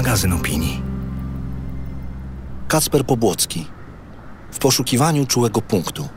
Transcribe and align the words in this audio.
magazyn 0.00 0.32
opinii. 0.32 0.82
Kacper 2.68 3.04
Pobłocki. 3.04 3.66
W 4.52 4.58
poszukiwaniu 4.58 5.26
czułego 5.26 5.62
punktu. 5.62 6.08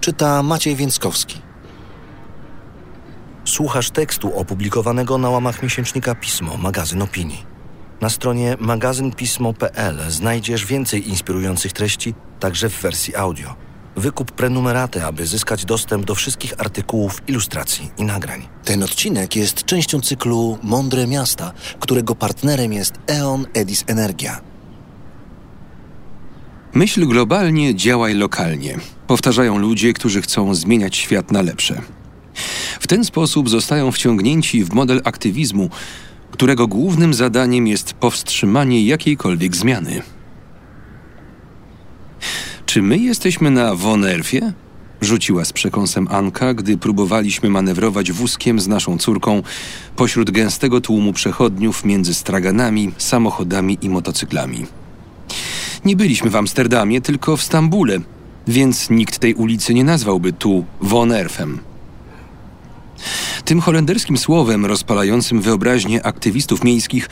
Czyta 0.00 0.42
Maciej 0.42 0.76
Więckowski. 0.76 1.42
Słuchasz 3.44 3.90
tekstu 3.90 4.38
opublikowanego 4.38 5.18
na 5.18 5.30
łamach 5.30 5.62
miesięcznika 5.62 6.14
Pismo, 6.14 6.56
magazyn 6.56 7.02
opinii. 7.02 7.46
Na 8.00 8.08
stronie 8.08 8.56
magazynpismo.pl 8.60 10.10
znajdziesz 10.10 10.66
więcej 10.66 11.08
inspirujących 11.08 11.72
treści, 11.72 12.14
także 12.40 12.68
w 12.68 12.82
wersji 12.82 13.16
audio. 13.16 13.54
Wykup 13.98 14.32
prenumeraty, 14.32 15.04
aby 15.04 15.26
zyskać 15.26 15.64
dostęp 15.64 16.04
do 16.04 16.14
wszystkich 16.14 16.60
artykułów, 16.60 17.22
ilustracji 17.28 17.90
i 17.98 18.04
nagrań. 18.04 18.48
Ten 18.64 18.82
odcinek 18.82 19.36
jest 19.36 19.64
częścią 19.64 20.00
cyklu 20.00 20.58
Mądre 20.62 21.06
Miasta, 21.06 21.52
którego 21.80 22.14
partnerem 22.14 22.72
jest 22.72 22.94
E.ON 23.10 23.46
Edis 23.54 23.84
Energia. 23.86 24.40
Myśl 26.74 27.06
globalnie, 27.06 27.74
działaj 27.74 28.14
lokalnie. 28.14 28.78
Powtarzają 29.06 29.58
ludzie, 29.58 29.92
którzy 29.92 30.22
chcą 30.22 30.54
zmieniać 30.54 30.96
świat 30.96 31.32
na 31.32 31.42
lepsze. 31.42 31.82
W 32.80 32.86
ten 32.86 33.04
sposób 33.04 33.50
zostają 33.50 33.92
wciągnięci 33.92 34.64
w 34.64 34.72
model 34.72 35.00
aktywizmu, 35.04 35.70
którego 36.30 36.66
głównym 36.66 37.14
zadaniem 37.14 37.66
jest 37.66 37.92
powstrzymanie 37.92 38.84
jakiejkolwiek 38.86 39.56
zmiany. 39.56 40.02
Czy 42.68 42.82
my 42.82 42.98
jesteśmy 42.98 43.50
na 43.50 43.74
Wonerfie? 43.74 44.40
Rzuciła 45.00 45.44
z 45.44 45.52
przekąsem 45.52 46.08
Anka, 46.10 46.54
gdy 46.54 46.78
próbowaliśmy 46.78 47.50
manewrować 47.50 48.12
wózkiem 48.12 48.60
z 48.60 48.68
naszą 48.68 48.98
córką 48.98 49.42
pośród 49.96 50.30
gęstego 50.30 50.80
tłumu 50.80 51.12
przechodniów 51.12 51.84
między 51.84 52.14
straganami, 52.14 52.92
samochodami 52.98 53.78
i 53.82 53.88
motocyklami. 53.88 54.66
Nie 55.84 55.96
byliśmy 55.96 56.30
w 56.30 56.36
Amsterdamie, 56.36 57.00
tylko 57.00 57.36
w 57.36 57.42
Stambule, 57.42 57.98
więc 58.46 58.90
nikt 58.90 59.18
tej 59.18 59.34
ulicy 59.34 59.74
nie 59.74 59.84
nazwałby 59.84 60.32
tu 60.32 60.64
Wonerfem. 60.80 61.58
Tym 63.44 63.60
holenderskim 63.60 64.18
słowem 64.18 64.66
rozpalającym 64.66 65.40
wyobraźnię 65.40 66.06
aktywistów 66.06 66.64
miejskich 66.64 67.08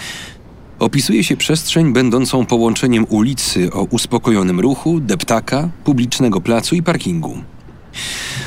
opisuje 0.78 1.24
się 1.24 1.36
przestrzeń 1.36 1.92
będącą 1.92 2.46
połączeniem 2.46 3.06
ulicy 3.08 3.72
o 3.72 3.82
uspokojonym 3.82 4.60
ruchu, 4.60 5.00
deptaka, 5.00 5.68
publicznego 5.84 6.40
placu 6.40 6.74
i 6.74 6.82
parkingu. 6.82 7.38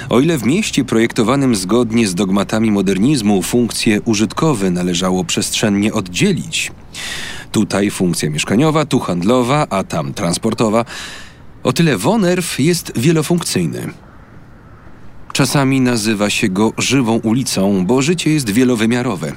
O 0.09 0.19
ile 0.19 0.37
w 0.37 0.45
mieście 0.45 0.85
projektowanym 0.85 1.55
zgodnie 1.55 2.07
z 2.07 2.15
dogmatami 2.15 2.71
modernizmu 2.71 3.41
funkcje 3.41 4.01
użytkowe 4.01 4.71
należało 4.71 5.23
przestrzennie 5.23 5.93
oddzielić, 5.93 6.71
tutaj 7.51 7.91
funkcja 7.91 8.29
mieszkaniowa, 8.29 8.85
tu 8.85 8.99
handlowa, 8.99 9.67
a 9.69 9.83
tam 9.83 10.13
transportowa, 10.13 10.85
o 11.63 11.73
tyle 11.73 11.97
Wonerf 11.97 12.59
jest 12.59 12.91
wielofunkcyjny. 12.95 13.93
Czasami 15.33 15.81
nazywa 15.81 16.29
się 16.29 16.49
go 16.49 16.73
żywą 16.77 17.19
ulicą, 17.19 17.85
bo 17.85 18.01
życie 18.01 18.31
jest 18.33 18.49
wielowymiarowe. 18.49 19.33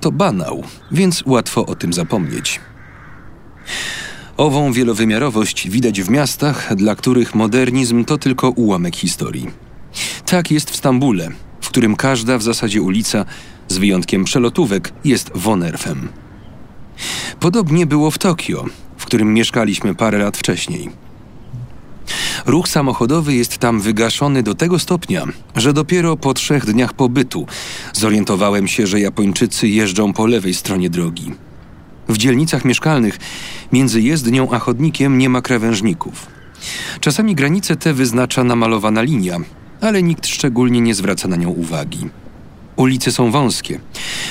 To 0.00 0.12
banał, 0.12 0.64
więc 0.92 1.22
łatwo 1.26 1.66
o 1.66 1.74
tym 1.74 1.92
zapomnieć. 1.92 2.60
Ową 4.36 4.72
wielowymiarowość 4.72 5.68
widać 5.68 6.02
w 6.02 6.10
miastach, 6.10 6.74
dla 6.74 6.94
których 6.94 7.34
modernizm 7.34 8.04
to 8.04 8.18
tylko 8.18 8.50
ułamek 8.50 8.96
historii. 8.96 9.46
Tak 10.26 10.50
jest 10.50 10.70
w 10.70 10.76
Stambule, 10.76 11.28
w 11.60 11.68
którym 11.68 11.96
każda 11.96 12.38
w 12.38 12.42
zasadzie 12.42 12.82
ulica, 12.82 13.24
z 13.68 13.78
wyjątkiem 13.78 14.24
przelotówek, 14.24 14.92
jest 15.04 15.30
Wonerfem. 15.34 16.08
Podobnie 17.40 17.86
było 17.86 18.10
w 18.10 18.18
Tokio, 18.18 18.64
w 18.96 19.06
którym 19.06 19.34
mieszkaliśmy 19.34 19.94
parę 19.94 20.18
lat 20.18 20.36
wcześniej. 20.36 21.03
Ruch 22.46 22.68
samochodowy 22.68 23.34
jest 23.34 23.58
tam 23.58 23.80
wygaszony 23.80 24.42
do 24.42 24.54
tego 24.54 24.78
stopnia, 24.78 25.24
że 25.56 25.72
dopiero 25.72 26.16
po 26.16 26.34
trzech 26.34 26.66
dniach 26.66 26.92
pobytu 26.92 27.46
zorientowałem 27.92 28.68
się, 28.68 28.86
że 28.86 29.00
Japończycy 29.00 29.68
jeżdżą 29.68 30.12
po 30.12 30.26
lewej 30.26 30.54
stronie 30.54 30.90
drogi. 30.90 31.32
W 32.08 32.16
dzielnicach 32.16 32.64
mieszkalnych 32.64 33.18
między 33.72 34.00
jezdnią 34.00 34.50
a 34.50 34.58
chodnikiem 34.58 35.18
nie 35.18 35.28
ma 35.28 35.42
krawężników. 35.42 36.26
Czasami 37.00 37.34
granice 37.34 37.76
te 37.76 37.94
wyznacza 37.94 38.44
namalowana 38.44 39.02
linia, 39.02 39.38
ale 39.80 40.02
nikt 40.02 40.26
szczególnie 40.26 40.80
nie 40.80 40.94
zwraca 40.94 41.28
na 41.28 41.36
nią 41.36 41.50
uwagi. 41.50 42.08
Ulice 42.76 43.12
są 43.12 43.30
wąskie. 43.30 43.80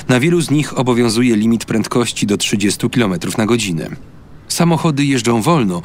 Na 0.07 0.19
wielu 0.19 0.41
z 0.41 0.51
nich 0.51 0.77
obowiązuje 0.77 1.35
limit 1.35 1.65
prędkości 1.65 2.27
do 2.27 2.37
30 2.37 2.89
km 2.89 3.13
na 3.37 3.45
godzinę. 3.45 3.89
Samochody 4.53 5.05
jeżdżą 5.05 5.41
wolno, 5.41 5.81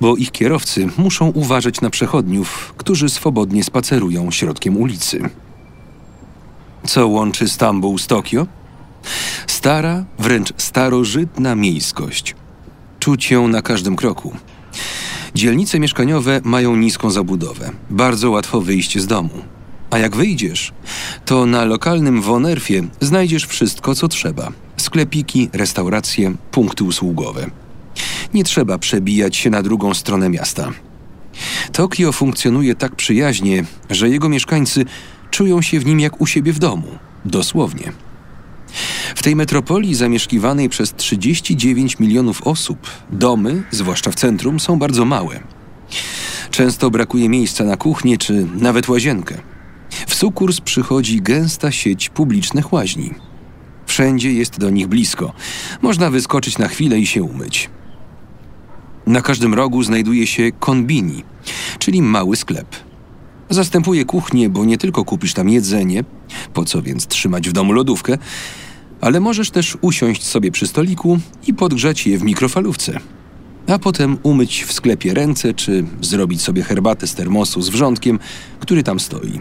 bo 0.00 0.16
ich 0.16 0.30
kierowcy 0.32 0.88
muszą 0.98 1.28
uważać 1.28 1.80
na 1.80 1.90
przechodniów, 1.90 2.74
którzy 2.76 3.08
swobodnie 3.08 3.64
spacerują 3.64 4.30
środkiem 4.30 4.76
ulicy. 4.76 5.30
Co 6.86 7.08
łączy 7.08 7.48
Stambuł 7.48 7.98
z 7.98 8.06
Tokio? 8.06 8.46
Stara, 9.46 10.04
wręcz 10.18 10.52
starożytna 10.56 11.54
miejskość. 11.54 12.34
Czuć 12.98 13.30
ją 13.30 13.48
na 13.48 13.62
każdym 13.62 13.96
kroku. 13.96 14.36
Dzielnice 15.34 15.78
mieszkaniowe 15.78 16.40
mają 16.44 16.76
niską 16.76 17.10
zabudowę, 17.10 17.70
bardzo 17.90 18.30
łatwo 18.30 18.60
wyjść 18.60 18.98
z 18.98 19.06
domu. 19.06 19.42
A 19.90 19.98
jak 19.98 20.16
wyjdziesz, 20.16 20.72
to 21.24 21.46
na 21.46 21.64
lokalnym 21.64 22.22
Wonerfie 22.22 22.82
znajdziesz 23.00 23.46
wszystko, 23.46 23.94
co 23.94 24.08
trzeba: 24.08 24.52
sklepiki, 24.76 25.48
restauracje, 25.52 26.34
punkty 26.50 26.84
usługowe. 26.84 27.65
Nie 28.36 28.44
trzeba 28.44 28.78
przebijać 28.78 29.36
się 29.36 29.50
na 29.50 29.62
drugą 29.62 29.94
stronę 29.94 30.28
miasta. 30.28 30.72
Tokio 31.72 32.12
funkcjonuje 32.12 32.74
tak 32.74 32.96
przyjaźnie, 32.96 33.64
że 33.90 34.08
jego 34.08 34.28
mieszkańcy 34.28 34.84
czują 35.30 35.62
się 35.62 35.80
w 35.80 35.86
nim 35.86 36.00
jak 36.00 36.20
u 36.20 36.26
siebie 36.26 36.52
w 36.52 36.58
domu. 36.58 36.98
Dosłownie. 37.24 37.92
W 39.14 39.22
tej 39.22 39.36
metropolii 39.36 39.94
zamieszkiwanej 39.94 40.68
przez 40.68 40.94
39 40.94 41.98
milionów 41.98 42.42
osób, 42.42 42.90
domy, 43.10 43.62
zwłaszcza 43.70 44.10
w 44.10 44.14
centrum, 44.14 44.60
są 44.60 44.78
bardzo 44.78 45.04
małe. 45.04 45.40
Często 46.50 46.90
brakuje 46.90 47.28
miejsca 47.28 47.64
na 47.64 47.76
kuchnię 47.76 48.18
czy 48.18 48.46
nawet 48.54 48.88
łazienkę. 48.88 49.38
W 50.06 50.14
sukurs 50.14 50.60
przychodzi 50.60 51.22
gęsta 51.22 51.72
sieć 51.72 52.08
publicznych 52.08 52.72
łaźni. 52.72 53.14
Wszędzie 53.86 54.32
jest 54.32 54.58
do 54.58 54.70
nich 54.70 54.86
blisko. 54.86 55.32
Można 55.82 56.10
wyskoczyć 56.10 56.58
na 56.58 56.68
chwilę 56.68 56.98
i 56.98 57.06
się 57.06 57.22
umyć. 57.22 57.70
Na 59.06 59.22
każdym 59.22 59.54
rogu 59.54 59.82
znajduje 59.82 60.26
się 60.26 60.52
konbini, 60.52 61.24
czyli 61.78 62.02
mały 62.02 62.36
sklep. 62.36 62.76
Zastępuje 63.50 64.04
kuchnię, 64.04 64.48
bo 64.48 64.64
nie 64.64 64.78
tylko 64.78 65.04
kupisz 65.04 65.34
tam 65.34 65.48
jedzenie, 65.48 66.04
po 66.54 66.64
co 66.64 66.82
więc 66.82 67.06
trzymać 67.06 67.48
w 67.48 67.52
domu 67.52 67.72
lodówkę, 67.72 68.18
ale 69.00 69.20
możesz 69.20 69.50
też 69.50 69.78
usiąść 69.80 70.24
sobie 70.24 70.50
przy 70.50 70.66
stoliku 70.66 71.18
i 71.46 71.54
podgrzać 71.54 72.06
je 72.06 72.18
w 72.18 72.22
mikrofalówce. 72.22 73.00
A 73.66 73.78
potem 73.78 74.18
umyć 74.22 74.64
w 74.64 74.72
sklepie 74.72 75.14
ręce, 75.14 75.54
czy 75.54 75.84
zrobić 76.00 76.42
sobie 76.42 76.62
herbatę 76.62 77.06
z 77.06 77.14
termosu 77.14 77.62
z 77.62 77.68
wrzątkiem, 77.68 78.18
który 78.60 78.82
tam 78.82 79.00
stoi. 79.00 79.40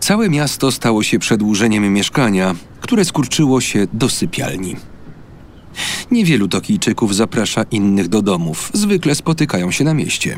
Całe 0.00 0.30
miasto 0.30 0.72
stało 0.72 1.02
się 1.02 1.18
przedłużeniem 1.18 1.92
mieszkania, 1.92 2.54
które 2.80 3.04
skurczyło 3.04 3.60
się 3.60 3.86
do 3.92 4.08
sypialni. 4.08 4.76
Niewielu 6.10 6.48
Tokijczyków 6.48 7.16
zaprasza 7.16 7.62
innych 7.70 8.08
do 8.08 8.22
domów, 8.22 8.70
zwykle 8.74 9.14
spotykają 9.14 9.70
się 9.70 9.84
na 9.84 9.94
mieście. 9.94 10.36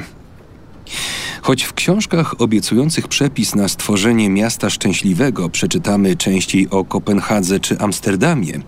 Choć 1.43 1.63
w 1.63 1.73
książkach 1.73 2.41
obiecujących 2.41 3.09
przepis 3.09 3.55
na 3.55 3.69
stworzenie 3.69 4.31
miasta 4.31 4.71
szczęśliwego 4.71 5.49
przeczytamy 5.49 6.17
częściej 6.17 6.71
o 6.71 6.85
Kopenhadze 6.85 7.61
czy 7.61 7.79
Amsterdamie, 7.79 8.61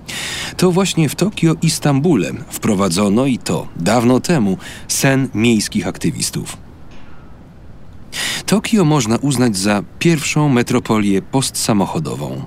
to 0.57 0.71
właśnie 0.71 1.09
w 1.09 1.15
Tokio 1.15 1.57
i 1.63 1.71
Stambule 1.71 2.33
wprowadzono 2.49 3.27
i 3.27 3.39
to 3.39 3.69
dawno 3.77 4.21
temu 4.21 4.59
sen 4.89 5.29
miejskich 5.35 5.87
aktywistów. 5.87 6.57
Tokio 8.47 8.85
można 8.85 9.17
uznać 9.17 9.57
za 9.57 9.83
pierwszą 9.99 10.49
metropolię 10.49 11.23
postsamochodową. 11.23 12.43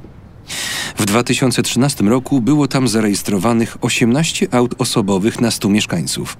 W 0.98 1.06
2013 1.06 2.04
roku 2.04 2.42
było 2.42 2.68
tam 2.68 2.88
zarejestrowanych 2.88 3.78
18 3.82 4.48
aut 4.52 4.76
osobowych 4.78 5.42
na 5.42 5.52
100 5.52 5.70
mieszkańców. 5.70 6.38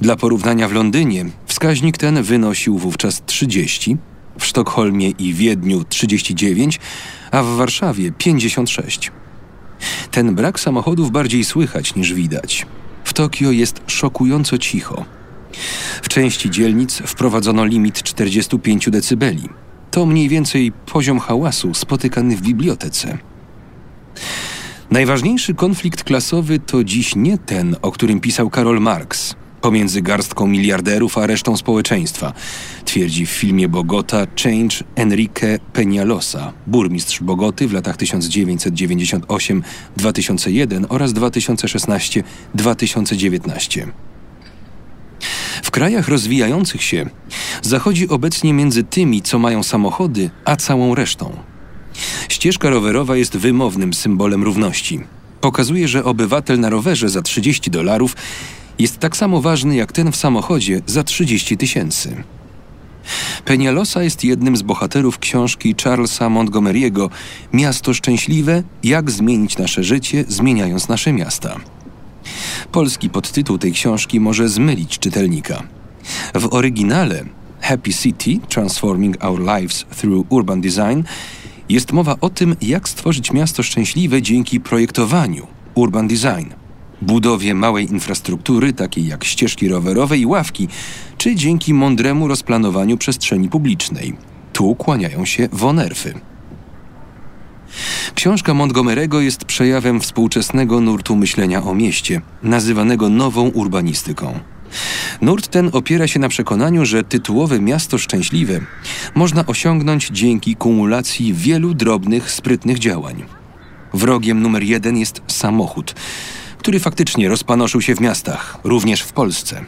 Dla 0.00 0.16
porównania 0.16 0.68
w 0.68 0.72
Londynie 0.72 1.26
wskaźnik 1.46 1.96
ten 1.98 2.22
wynosił 2.22 2.78
wówczas 2.78 3.22
30, 3.26 3.96
w 4.38 4.46
Sztokholmie 4.46 5.10
i 5.10 5.34
Wiedniu 5.34 5.84
39, 5.84 6.80
a 7.30 7.42
w 7.42 7.46
Warszawie 7.46 8.12
56. 8.12 9.12
Ten 10.10 10.34
brak 10.34 10.60
samochodów 10.60 11.10
bardziej 11.10 11.44
słychać 11.44 11.94
niż 11.94 12.14
widać. 12.14 12.66
W 13.04 13.12
Tokio 13.12 13.50
jest 13.50 13.80
szokująco 13.86 14.58
cicho. 14.58 15.04
W 16.02 16.08
części 16.08 16.50
dzielnic 16.50 17.02
wprowadzono 17.06 17.64
limit 17.64 18.02
45 18.02 18.90
dB. 18.90 19.24
To 19.90 20.06
mniej 20.06 20.28
więcej 20.28 20.72
poziom 20.72 21.18
hałasu 21.18 21.74
spotykany 21.74 22.36
w 22.36 22.40
bibliotece. 22.40 23.18
Najważniejszy 24.90 25.54
konflikt 25.54 26.04
klasowy 26.04 26.58
to 26.58 26.84
dziś 26.84 27.16
nie 27.16 27.38
ten, 27.38 27.76
o 27.82 27.92
którym 27.92 28.20
pisał 28.20 28.50
Karol 28.50 28.80
Marx, 28.80 29.34
pomiędzy 29.60 30.02
garstką 30.02 30.46
miliarderów 30.46 31.18
a 31.18 31.26
resztą 31.26 31.56
społeczeństwa, 31.56 32.32
twierdzi 32.84 33.26
w 33.26 33.30
filmie 33.30 33.68
Bogota 33.68 34.26
Change 34.42 34.76
Enrique 34.96 35.58
Peñalosa, 35.72 36.52
burmistrz 36.66 37.20
Bogoty 37.20 37.68
w 37.68 37.72
latach 37.72 37.96
1998-2001 37.96 40.84
oraz 40.88 41.12
2016-2019. 41.12 43.86
W 45.62 45.70
krajach 45.70 46.08
rozwijających 46.08 46.82
się 46.82 47.06
zachodzi 47.62 48.08
obecnie 48.08 48.52
między 48.52 48.84
tymi, 48.84 49.22
co 49.22 49.38
mają 49.38 49.62
samochody, 49.62 50.30
a 50.44 50.56
całą 50.56 50.94
resztą. 50.94 51.47
Ścieżka 52.28 52.70
rowerowa 52.70 53.16
jest 53.16 53.36
wymownym 53.36 53.94
symbolem 53.94 54.42
równości. 54.42 55.00
Pokazuje, 55.40 55.88
że 55.88 56.04
obywatel 56.04 56.60
na 56.60 56.70
rowerze 56.70 57.08
za 57.08 57.22
30 57.22 57.70
dolarów 57.70 58.16
jest 58.78 58.98
tak 58.98 59.16
samo 59.16 59.40
ważny 59.40 59.76
jak 59.76 59.92
ten 59.92 60.12
w 60.12 60.16
samochodzie 60.16 60.80
za 60.86 61.02
30 61.02 61.56
tysięcy. 61.56 62.24
Penialosa 63.44 64.02
jest 64.02 64.24
jednym 64.24 64.56
z 64.56 64.62
bohaterów 64.62 65.18
książki 65.18 65.74
Charlesa 65.84 66.28
Montgomery'ego 66.28 67.10
Miasto 67.52 67.94
Szczęśliwe 67.94 68.62
Jak 68.82 69.10
zmienić 69.10 69.58
nasze 69.58 69.84
życie, 69.84 70.24
zmieniając 70.28 70.88
nasze 70.88 71.12
miasta. 71.12 71.56
Polski 72.72 73.10
podtytuł 73.10 73.58
tej 73.58 73.72
książki 73.72 74.20
może 74.20 74.48
zmylić 74.48 74.98
czytelnika. 74.98 75.62
W 76.34 76.54
oryginale 76.54 77.24
Happy 77.60 77.94
City 77.94 78.38
Transforming 78.48 79.24
Our 79.24 79.40
Lives 79.40 79.84
Through 80.00 80.26
Urban 80.32 80.60
Design 80.60 81.02
jest 81.68 81.92
mowa 81.92 82.16
o 82.20 82.30
tym, 82.30 82.56
jak 82.62 82.88
stworzyć 82.88 83.32
miasto 83.32 83.62
szczęśliwe 83.62 84.22
dzięki 84.22 84.60
projektowaniu 84.60 85.46
urban 85.74 86.08
design, 86.08 86.52
budowie 87.02 87.54
małej 87.54 87.90
infrastruktury, 87.90 88.72
takiej 88.72 89.06
jak 89.06 89.24
ścieżki 89.24 89.68
rowerowe 89.68 90.18
i 90.18 90.26
ławki, 90.26 90.68
czy 91.18 91.34
dzięki 91.34 91.74
mądremu 91.74 92.28
rozplanowaniu 92.28 92.96
przestrzeni 92.96 93.48
publicznej. 93.48 94.16
Tu 94.52 94.74
kłaniają 94.74 95.24
się 95.24 95.48
wonerfy. 95.52 96.14
Książka 98.14 98.52
Montgomery'ego 98.52 99.18
jest 99.18 99.44
przejawem 99.44 100.00
współczesnego 100.00 100.80
nurtu 100.80 101.16
myślenia 101.16 101.62
o 101.62 101.74
mieście, 101.74 102.20
nazywanego 102.42 103.08
nową 103.08 103.48
urbanistyką. 103.48 104.40
Nurt 105.20 105.48
ten 105.48 105.70
opiera 105.72 106.06
się 106.06 106.20
na 106.20 106.28
przekonaniu, 106.28 106.86
że 106.86 107.04
tytułowe 107.04 107.60
miasto 107.60 107.98
szczęśliwe 107.98 108.60
można 109.14 109.46
osiągnąć 109.46 110.08
dzięki 110.12 110.56
kumulacji 110.56 111.34
wielu 111.34 111.74
drobnych, 111.74 112.30
sprytnych 112.30 112.78
działań. 112.78 113.24
Wrogiem 113.94 114.42
numer 114.42 114.62
jeden 114.62 114.96
jest 114.96 115.22
samochód, 115.26 115.94
który 116.58 116.80
faktycznie 116.80 117.28
rozpanoszył 117.28 117.80
się 117.80 117.94
w 117.94 118.00
miastach, 118.00 118.58
również 118.64 119.02
w 119.02 119.12
Polsce. 119.12 119.64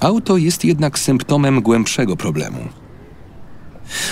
Auto 0.00 0.36
jest 0.36 0.64
jednak 0.64 0.98
symptomem 0.98 1.62
głębszego 1.62 2.16
problemu. 2.16 2.58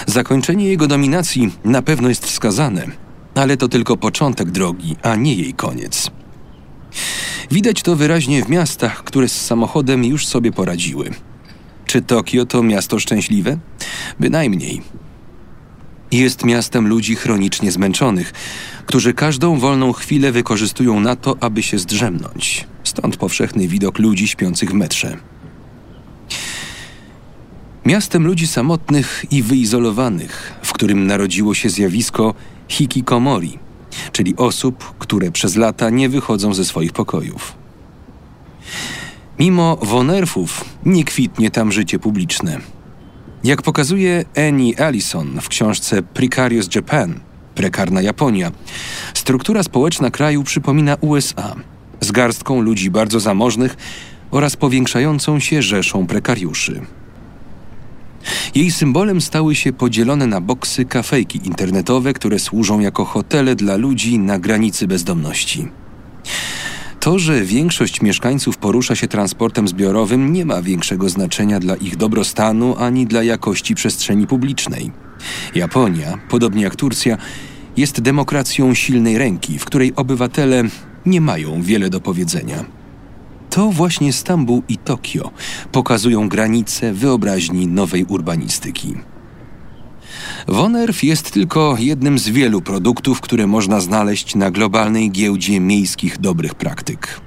Zakończenie 0.06 0.68
jego 0.68 0.86
dominacji 0.86 1.52
na 1.64 1.82
pewno 1.82 2.08
jest 2.08 2.26
wskazane, 2.26 2.86
ale 3.34 3.56
to 3.56 3.68
tylko 3.68 3.96
początek 3.96 4.50
drogi, 4.50 4.96
a 5.02 5.16
nie 5.16 5.34
jej 5.34 5.54
koniec. 5.54 6.10
Widać 7.50 7.82
to 7.82 7.96
wyraźnie 7.96 8.44
w 8.44 8.48
miastach, 8.48 9.04
które 9.04 9.28
z 9.28 9.46
samochodem 9.46 10.04
już 10.04 10.26
sobie 10.26 10.52
poradziły. 10.52 11.10
Czy 11.86 12.02
Tokio 12.02 12.46
to 12.46 12.62
miasto 12.62 12.98
szczęśliwe? 12.98 13.58
Bynajmniej. 14.20 14.82
Jest 16.12 16.44
miastem 16.44 16.88
ludzi 16.88 17.14
chronicznie 17.16 17.72
zmęczonych, 17.72 18.32
którzy 18.86 19.14
każdą 19.14 19.58
wolną 19.58 19.92
chwilę 19.92 20.32
wykorzystują 20.32 21.00
na 21.00 21.16
to, 21.16 21.36
aby 21.40 21.62
się 21.62 21.78
zdrzemnąć. 21.78 22.66
Stąd 22.84 23.16
powszechny 23.16 23.68
widok 23.68 23.98
ludzi 23.98 24.28
śpiących 24.28 24.70
w 24.70 24.74
metrze. 24.74 25.16
Miastem 27.84 28.26
ludzi 28.26 28.46
samotnych 28.46 29.24
i 29.30 29.42
wyizolowanych, 29.42 30.52
w 30.62 30.72
którym 30.72 31.06
narodziło 31.06 31.54
się 31.54 31.70
zjawisko 31.70 32.34
hikikomori– 32.68 33.58
czyli 34.16 34.36
osób, 34.36 34.94
które 34.98 35.30
przez 35.30 35.56
lata 35.56 35.90
nie 35.90 36.08
wychodzą 36.08 36.54
ze 36.54 36.64
swoich 36.64 36.92
pokojów. 36.92 37.54
Mimo 39.38 39.76
wonerfów 39.82 40.64
nie 40.84 41.04
kwitnie 41.04 41.50
tam 41.50 41.72
życie 41.72 41.98
publiczne. 41.98 42.58
Jak 43.44 43.62
pokazuje 43.62 44.24
Annie 44.48 44.80
Allison 44.80 45.40
w 45.40 45.48
książce 45.48 46.02
Precarious 46.02 46.74
Japan, 46.74 47.20
prekarna 47.54 48.02
Japonia, 48.02 48.52
struktura 49.14 49.62
społeczna 49.62 50.10
kraju 50.10 50.44
przypomina 50.44 50.96
USA, 51.00 51.54
z 52.00 52.12
garstką 52.12 52.60
ludzi 52.60 52.90
bardzo 52.90 53.20
zamożnych 53.20 53.76
oraz 54.30 54.56
powiększającą 54.56 55.40
się 55.40 55.62
rzeszą 55.62 56.06
prekariuszy. 56.06 56.80
Jej 58.54 58.72
symbolem 58.72 59.20
stały 59.20 59.54
się 59.54 59.72
podzielone 59.72 60.26
na 60.26 60.40
boksy 60.40 60.84
kafejki 60.84 61.40
internetowe, 61.44 62.12
które 62.12 62.38
służą 62.38 62.80
jako 62.80 63.04
hotele 63.04 63.54
dla 63.54 63.76
ludzi 63.76 64.18
na 64.18 64.38
granicy 64.38 64.86
bezdomności. 64.86 65.68
To, 67.00 67.18
że 67.18 67.42
większość 67.42 68.02
mieszkańców 68.02 68.58
porusza 68.58 68.94
się 68.94 69.08
transportem 69.08 69.68
zbiorowym, 69.68 70.32
nie 70.32 70.44
ma 70.44 70.62
większego 70.62 71.08
znaczenia 71.08 71.60
dla 71.60 71.76
ich 71.76 71.96
dobrostanu 71.96 72.76
ani 72.78 73.06
dla 73.06 73.22
jakości 73.22 73.74
przestrzeni 73.74 74.26
publicznej. 74.26 74.90
Japonia, 75.54 76.18
podobnie 76.28 76.62
jak 76.62 76.76
Turcja, 76.76 77.18
jest 77.76 78.00
demokracją 78.00 78.74
silnej 78.74 79.18
ręki, 79.18 79.58
w 79.58 79.64
której 79.64 79.92
obywatele 79.96 80.62
nie 81.06 81.20
mają 81.20 81.62
wiele 81.62 81.90
do 81.90 82.00
powiedzenia. 82.00 82.64
To 83.56 83.70
właśnie 83.70 84.12
Stambuł 84.12 84.62
i 84.68 84.78
Tokio 84.78 85.30
pokazują 85.72 86.28
granice 86.28 86.92
wyobraźni 86.92 87.66
nowej 87.66 88.04
urbanistyki. 88.04 88.94
Wonerf 90.48 91.04
jest 91.04 91.30
tylko 91.30 91.76
jednym 91.78 92.18
z 92.18 92.28
wielu 92.28 92.62
produktów, 92.62 93.20
które 93.20 93.46
można 93.46 93.80
znaleźć 93.80 94.34
na 94.34 94.50
globalnej 94.50 95.10
giełdzie 95.10 95.60
miejskich 95.60 96.18
dobrych 96.18 96.54
praktyk. 96.54 97.20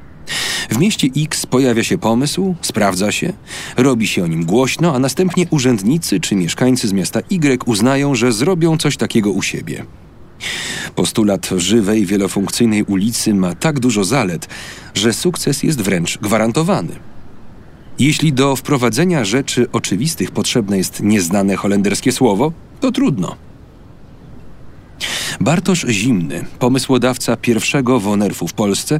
W 0.70 0.78
mieście 0.78 1.08
X 1.18 1.46
pojawia 1.46 1.84
się 1.84 1.98
pomysł, 1.98 2.56
sprawdza 2.62 3.12
się, 3.12 3.34
robi 3.78 4.08
się 4.08 4.24
o 4.24 4.28
nim 4.28 4.46
głośno, 4.46 4.96
a 4.96 5.00
następnie 5.00 5.48
urzędnicy 5.50 6.20
czy 6.20 6.36
mieszkańcy 6.36 6.88
z 6.88 6.94
miasta 6.94 7.20
Y 7.30 7.64
uznają, 7.66 8.16
że 8.16 8.32
zrobią 8.32 8.78
coś 8.78 8.98
takiego 8.98 9.32
u 9.32 9.42
siebie. 9.42 9.86
Postulat 10.96 11.50
żywej, 11.58 12.06
wielofunkcyjnej 12.06 12.84
ulicy 12.84 13.34
ma 13.34 13.56
tak 13.56 13.80
dużo 13.80 14.04
zalet, 14.04 14.48
że 14.94 15.14
sukces 15.14 15.64
jest 15.64 15.82
wręcz 15.82 16.18
gwarantowany. 16.18 16.96
Jeśli 18.00 18.34
do 18.34 18.56
wprowadzenia 18.56 19.26
rzeczy 19.26 19.68
oczywistych 19.72 20.32
potrzebne 20.32 20.78
jest 20.78 21.02
nieznane 21.04 21.56
holenderskie 21.56 22.12
słowo, 22.12 22.54
to 22.80 22.92
trudno. 22.92 23.36
Bartosz 25.40 25.86
Zimny, 25.90 26.46
pomysłodawca 26.60 27.38
pierwszego 27.38 28.00
Wonerfu 28.00 28.48
w 28.48 28.54
Polsce, 28.54 29.00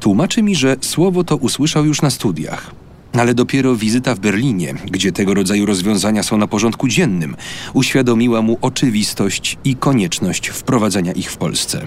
tłumaczy 0.00 0.42
mi, 0.42 0.54
że 0.54 0.76
słowo 0.80 1.24
to 1.24 1.36
usłyszał 1.36 1.84
już 1.84 2.02
na 2.02 2.10
studiach. 2.10 2.85
Ale 3.18 3.34
dopiero 3.34 3.76
wizyta 3.76 4.14
w 4.14 4.20
Berlinie, 4.20 4.74
gdzie 4.90 5.12
tego 5.12 5.34
rodzaju 5.34 5.66
rozwiązania 5.66 6.22
są 6.22 6.38
na 6.38 6.46
porządku 6.46 6.88
dziennym, 6.88 7.36
uświadomiła 7.74 8.42
mu 8.42 8.58
oczywistość 8.60 9.58
i 9.64 9.76
konieczność 9.76 10.48
wprowadzenia 10.48 11.12
ich 11.12 11.32
w 11.32 11.36
Polsce. 11.36 11.86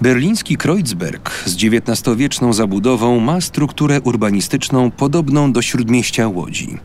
Berliński 0.00 0.56
Kreuzberg 0.56 1.44
z 1.46 1.54
XIX-wieczną 1.54 2.52
zabudową 2.52 3.20
ma 3.20 3.40
strukturę 3.40 4.00
urbanistyczną 4.00 4.90
podobną 4.90 5.52
do 5.52 5.62
śródmieścia 5.62 6.28
Łodzi. 6.28 6.78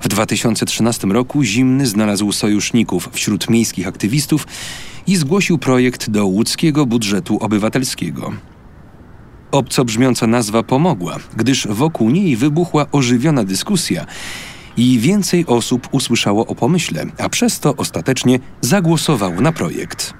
W 0.00 0.08
2013 0.08 1.06
roku 1.06 1.42
Zimny 1.42 1.86
znalazł 1.86 2.32
sojuszników 2.32 3.08
wśród 3.12 3.50
miejskich 3.50 3.88
aktywistów 3.88 4.46
i 5.06 5.16
zgłosił 5.16 5.58
projekt 5.58 6.10
do 6.10 6.26
łódzkiego 6.26 6.86
budżetu 6.86 7.38
obywatelskiego. 7.38 8.32
Obco 9.54 9.84
brzmiąca 9.84 10.26
nazwa 10.26 10.62
pomogła, 10.62 11.16
gdyż 11.36 11.66
wokół 11.66 12.10
niej 12.10 12.36
wybuchła 12.36 12.86
ożywiona 12.92 13.44
dyskusja 13.44 14.06
i 14.76 14.98
więcej 14.98 15.46
osób 15.46 15.88
usłyszało 15.92 16.46
o 16.46 16.54
pomyśle, 16.54 17.06
a 17.18 17.28
przez 17.28 17.60
to 17.60 17.76
ostatecznie 17.76 18.38
zagłosowało 18.60 19.40
na 19.40 19.52
projekt. 19.52 20.14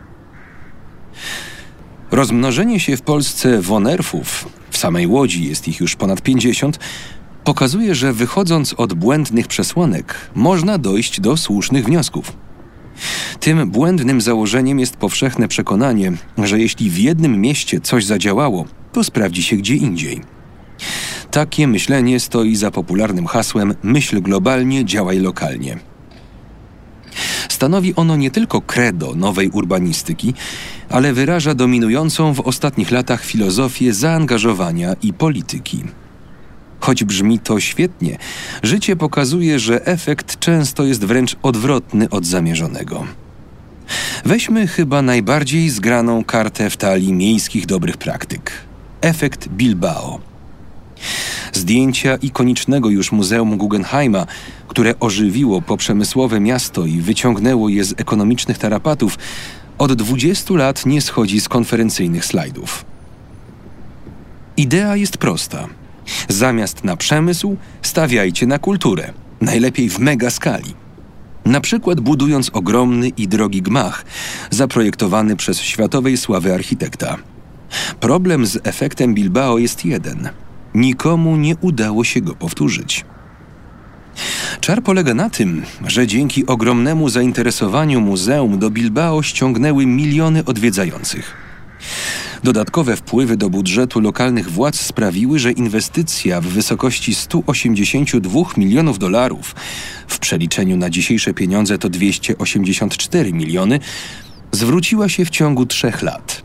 Rozmnożenie 2.10 2.80
się 2.80 2.96
w 2.96 3.02
Polsce 3.02 3.62
wonerfów, 3.62 4.48
w 4.70 4.76
samej 4.76 5.06
Łodzi 5.06 5.44
jest 5.44 5.68
ich 5.68 5.80
już 5.80 5.96
ponad 5.96 6.22
50, 6.22 6.78
pokazuje, 7.44 7.94
że 7.94 8.12
wychodząc 8.12 8.72
od 8.72 8.94
błędnych 8.94 9.46
przesłanek, 9.46 10.30
można 10.34 10.78
dojść 10.78 11.20
do 11.20 11.36
słusznych 11.36 11.84
wniosków. 11.84 12.32
Tym 13.40 13.70
błędnym 13.70 14.20
założeniem 14.20 14.80
jest 14.80 14.96
powszechne 14.96 15.48
przekonanie, 15.48 16.12
że 16.38 16.58
jeśli 16.58 16.90
w 16.90 16.98
jednym 16.98 17.40
mieście 17.40 17.80
coś 17.80 18.04
zadziałało, 18.04 18.64
to 18.94 19.04
sprawdzi 19.04 19.42
się 19.42 19.56
gdzie 19.56 19.74
indziej. 19.74 20.20
Takie 21.30 21.66
myślenie 21.66 22.20
stoi 22.20 22.56
za 22.56 22.70
popularnym 22.70 23.26
hasłem 23.26 23.74
myśl 23.82 24.20
globalnie, 24.20 24.84
działaj 24.84 25.18
lokalnie. 25.18 25.78
Stanowi 27.48 27.94
ono 27.94 28.16
nie 28.16 28.30
tylko 28.30 28.60
credo 28.60 29.14
nowej 29.14 29.50
urbanistyki, 29.50 30.34
ale 30.90 31.12
wyraża 31.12 31.54
dominującą 31.54 32.34
w 32.34 32.40
ostatnich 32.40 32.90
latach 32.90 33.24
filozofię 33.24 33.92
zaangażowania 33.92 34.94
i 35.02 35.12
polityki. 35.12 35.84
Choć 36.80 37.04
brzmi 37.04 37.38
to 37.38 37.60
świetnie, 37.60 38.18
życie 38.62 38.96
pokazuje, 38.96 39.58
że 39.58 39.86
efekt 39.86 40.38
często 40.38 40.84
jest 40.84 41.04
wręcz 41.04 41.36
odwrotny 41.42 42.10
od 42.10 42.26
zamierzonego. 42.26 43.06
Weźmy 44.24 44.66
chyba 44.66 45.02
najbardziej 45.02 45.70
zgraną 45.70 46.24
kartę 46.24 46.70
w 46.70 46.76
talii 46.76 47.12
miejskich 47.12 47.66
dobrych 47.66 47.96
praktyk 47.96 48.52
efekt 49.04 49.48
Bilbao. 49.48 50.20
Zdjęcia 51.52 52.16
ikonicznego 52.16 52.90
już 52.90 53.12
Muzeum 53.12 53.56
Guggenheima, 53.56 54.26
które 54.68 54.94
ożywiło 55.00 55.62
poprzemysłowe 55.62 56.40
miasto 56.40 56.86
i 56.86 57.00
wyciągnęło 57.00 57.68
je 57.68 57.84
z 57.84 57.94
ekonomicznych 57.96 58.58
tarapatów, 58.58 59.18
od 59.78 59.92
20 59.92 60.54
lat 60.54 60.86
nie 60.86 61.00
schodzi 61.00 61.40
z 61.40 61.48
konferencyjnych 61.48 62.24
slajdów. 62.24 62.84
Idea 64.56 64.96
jest 64.96 65.18
prosta. 65.18 65.68
Zamiast 66.28 66.84
na 66.84 66.96
przemysł, 66.96 67.56
stawiajcie 67.82 68.46
na 68.46 68.58
kulturę, 68.58 69.12
najlepiej 69.40 69.90
w 69.90 69.98
mega 69.98 70.30
skali. 70.30 70.74
Na 71.44 71.60
przykład 71.60 72.00
budując 72.00 72.50
ogromny 72.52 73.08
i 73.08 73.28
drogi 73.28 73.62
gmach, 73.62 74.04
zaprojektowany 74.50 75.36
przez 75.36 75.60
światowej 75.60 76.16
sławy 76.16 76.54
architekta. 76.54 77.33
Problem 78.00 78.46
z 78.46 78.58
efektem 78.64 79.14
Bilbao 79.14 79.58
jest 79.58 79.84
jeden. 79.84 80.28
Nikomu 80.74 81.36
nie 81.36 81.56
udało 81.56 82.04
się 82.04 82.20
go 82.20 82.34
powtórzyć. 82.34 83.04
Czar 84.60 84.82
polega 84.82 85.14
na 85.14 85.30
tym, 85.30 85.62
że 85.86 86.06
dzięki 86.06 86.46
ogromnemu 86.46 87.08
zainteresowaniu 87.08 88.00
muzeum 88.00 88.58
do 88.58 88.70
Bilbao 88.70 89.22
ściągnęły 89.22 89.86
miliony 89.86 90.44
odwiedzających. 90.44 91.34
Dodatkowe 92.44 92.96
wpływy 92.96 93.36
do 93.36 93.50
budżetu 93.50 94.00
lokalnych 94.00 94.50
władz 94.50 94.80
sprawiły, 94.80 95.38
że 95.38 95.52
inwestycja 95.52 96.40
w 96.40 96.46
wysokości 96.46 97.14
182 97.14 98.40
milionów 98.56 98.98
dolarów, 98.98 99.54
w 100.08 100.18
przeliczeniu 100.18 100.76
na 100.76 100.90
dzisiejsze 100.90 101.34
pieniądze 101.34 101.78
to 101.78 101.88
284 101.88 103.32
miliony, 103.32 103.80
zwróciła 104.52 105.08
się 105.08 105.24
w 105.24 105.30
ciągu 105.30 105.66
trzech 105.66 106.02
lat. 106.02 106.43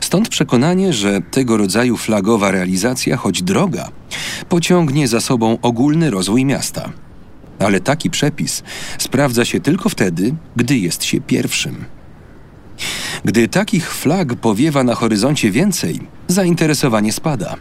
Stąd 0.00 0.28
przekonanie, 0.28 0.92
że 0.92 1.20
tego 1.20 1.56
rodzaju 1.56 1.96
flagowa 1.96 2.50
realizacja, 2.50 3.16
choć 3.16 3.42
droga, 3.42 3.88
pociągnie 4.48 5.08
za 5.08 5.20
sobą 5.20 5.58
ogólny 5.62 6.10
rozwój 6.10 6.44
miasta. 6.44 6.92
Ale 7.58 7.80
taki 7.80 8.10
przepis 8.10 8.62
sprawdza 8.98 9.44
się 9.44 9.60
tylko 9.60 9.88
wtedy, 9.88 10.34
gdy 10.56 10.78
jest 10.78 11.04
się 11.04 11.20
pierwszym. 11.20 11.84
Gdy 13.24 13.48
takich 13.48 13.94
flag 13.94 14.34
powiewa 14.34 14.84
na 14.84 14.94
horyzoncie 14.94 15.50
więcej, 15.50 16.00
zainteresowanie 16.28 17.12
spada. 17.12 17.56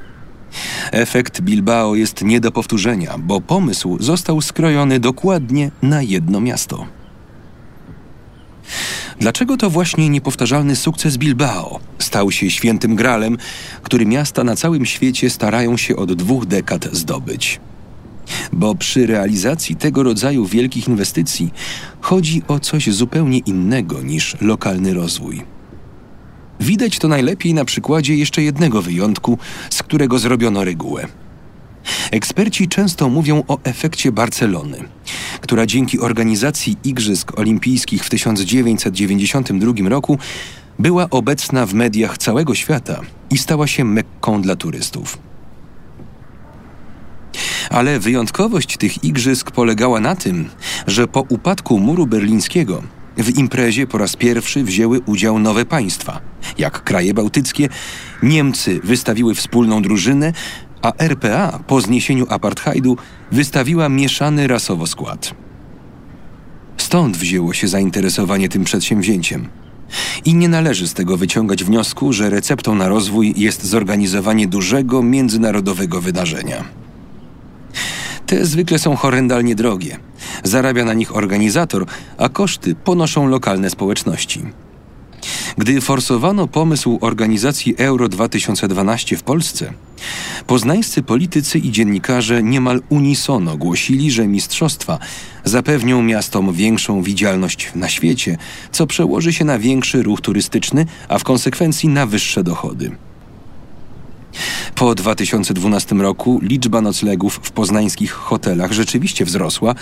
Efekt 0.92 1.42
Bilbao 1.42 1.96
jest 1.96 2.22
nie 2.22 2.40
do 2.40 2.52
powtórzenia, 2.52 3.18
bo 3.18 3.42
pomysł 3.42 3.98
został 4.00 4.42
skrojony 4.42 5.00
dokładnie 5.00 5.72
na 5.82 6.02
jedno 6.02 6.42
miasto. 6.42 6.88
Dlaczego 9.20 9.58
to 9.58 9.70
właśnie 9.70 10.10
niepowtarzalny 10.10 10.76
sukces 10.76 11.18
Bilbao 11.18 11.80
stał 12.00 12.32
się 12.32 12.50
świętym 12.50 12.96
gralem, 12.96 13.38
który 13.84 14.06
miasta 14.06 14.44
na 14.44 14.56
całym 14.56 14.86
świecie 14.86 15.30
starają 15.30 15.78
się 15.78 15.96
od 15.96 16.14
dwóch 16.14 16.46
dekad 16.46 16.88
zdobyć? 16.92 17.60
Bo 18.54 18.76
przy 18.76 19.08
realizacji 19.08 19.76
tego 19.76 20.04
rodzaju 20.04 20.46
wielkich 20.46 20.88
inwestycji 20.88 21.54
chodzi 22.02 22.42
o 22.48 22.60
coś 22.60 22.90
zupełnie 22.90 23.38
innego 23.38 24.02
niż 24.02 24.38
lokalny 24.42 24.94
rozwój. 24.94 25.44
Widać 26.60 27.00
to 27.00 27.08
najlepiej 27.08 27.54
na 27.54 27.66
przykładzie 27.66 28.16
jeszcze 28.16 28.42
jednego 28.42 28.82
wyjątku, 28.82 29.38
z 29.70 29.84
którego 29.84 30.20
zrobiono 30.20 30.64
regułę. 30.64 31.08
Eksperci 32.12 32.68
często 32.68 33.10
mówią 33.10 33.44
o 33.48 33.60
efekcie 33.64 34.12
Barcelony, 34.12 34.78
która 35.42 35.66
dzięki 35.66 36.00
organizacji 36.00 36.78
Igrzysk 36.84 37.40
Olimpijskich 37.40 38.06
w 38.06 38.10
1992 38.10 39.90
roku 39.90 40.18
była 40.80 41.10
obecna 41.10 41.66
w 41.66 41.74
mediach 41.74 42.18
całego 42.18 42.56
świata 42.56 43.02
i 43.30 43.38
stała 43.38 43.68
się 43.68 43.84
mekką 43.84 44.42
dla 44.42 44.56
turystów. 44.56 45.18
Ale 47.70 48.00
wyjątkowość 48.00 48.78
tych 48.78 49.04
igrzysk 49.04 49.52
polegała 49.52 50.00
na 50.00 50.16
tym, 50.16 50.50
że 50.88 51.08
po 51.08 51.22
upadku 51.22 51.80
muru 51.80 52.08
berlińskiego 52.08 52.84
w 53.18 53.38
imprezie 53.38 53.88
po 53.88 53.98
raz 53.98 54.16
pierwszy 54.16 54.64
wzięły 54.64 55.00
udział 55.06 55.40
nowe 55.40 55.66
państwa, 55.66 56.22
jak 56.58 56.84
kraje 56.84 57.14
bałtyckie. 57.14 57.70
Niemcy 58.24 58.80
wystawiły 58.84 59.36
wspólną 59.36 59.82
drużynę, 59.82 60.34
a 60.86 60.94
RPA 61.04 61.60
po 61.68 61.82
zniesieniu 61.82 62.26
apartheidu 62.30 62.98
wystawiła 63.32 63.90
mieszany 63.90 64.48
rasowo 64.48 64.88
skład. 64.88 65.36
Stąd 66.78 67.18
wzięło 67.18 67.54
się 67.54 67.68
zainteresowanie 67.68 68.50
tym 68.50 68.64
przedsięwzięciem. 68.64 69.48
I 70.26 70.34
nie 70.34 70.50
należy 70.50 70.88
z 70.88 70.94
tego 70.94 71.18
wyciągać 71.18 71.64
wniosku, 71.64 72.14
że 72.14 72.30
receptą 72.30 72.76
na 72.76 72.88
rozwój 72.88 73.34
jest 73.38 73.64
zorganizowanie 73.64 74.48
dużego 74.48 75.04
międzynarodowego 75.04 76.02
wydarzenia. 76.02 76.64
Te 78.26 78.46
zwykle 78.46 78.80
są 78.80 78.96
horrendalnie 78.96 79.56
drogie. 79.56 79.98
Zarabia 80.44 80.86
na 80.86 80.94
nich 80.94 81.16
organizator, 81.16 81.86
a 82.18 82.30
koszty 82.30 82.76
ponoszą 82.76 83.28
lokalne 83.28 83.70
społeczności. 83.70 84.42
Gdy 85.58 85.82
forsowano 85.82 86.48
pomysł 86.48 86.98
organizacji 87.02 87.76
Euro 87.78 88.10
2012 88.10 89.18
w 89.18 89.24
Polsce, 89.24 89.74
poznańscy 90.48 91.04
politycy 91.04 91.60
i 91.60 91.72
dziennikarze 91.72 92.44
niemal 92.44 92.82
unisono 92.90 93.58
głosili, 93.58 94.12
że 94.12 94.28
mistrzostwa 94.28 95.00
zapewnią 95.44 96.02
miastom 96.02 96.54
większą 96.54 97.02
widzialność 97.02 97.72
na 97.76 97.90
świecie, 97.90 98.38
co 98.72 98.88
przełoży 98.88 99.34
się 99.34 99.46
na 99.46 99.60
większy 99.60 100.04
ruch 100.04 100.22
turystyczny, 100.22 100.86
a 101.10 101.20
w 101.20 101.24
konsekwencji 101.24 101.90
na 101.90 102.06
wyższe 102.06 102.44
dochody. 102.44 102.92
Po 104.76 104.96
2012 104.96 105.96
roku 105.96 106.40
liczba 106.44 106.82
noclegów 106.82 107.40
w 107.44 107.52
poznańskich 107.52 108.12
hotelach 108.12 108.72
rzeczywiście 108.72 109.26
wzrosła, 109.26 109.76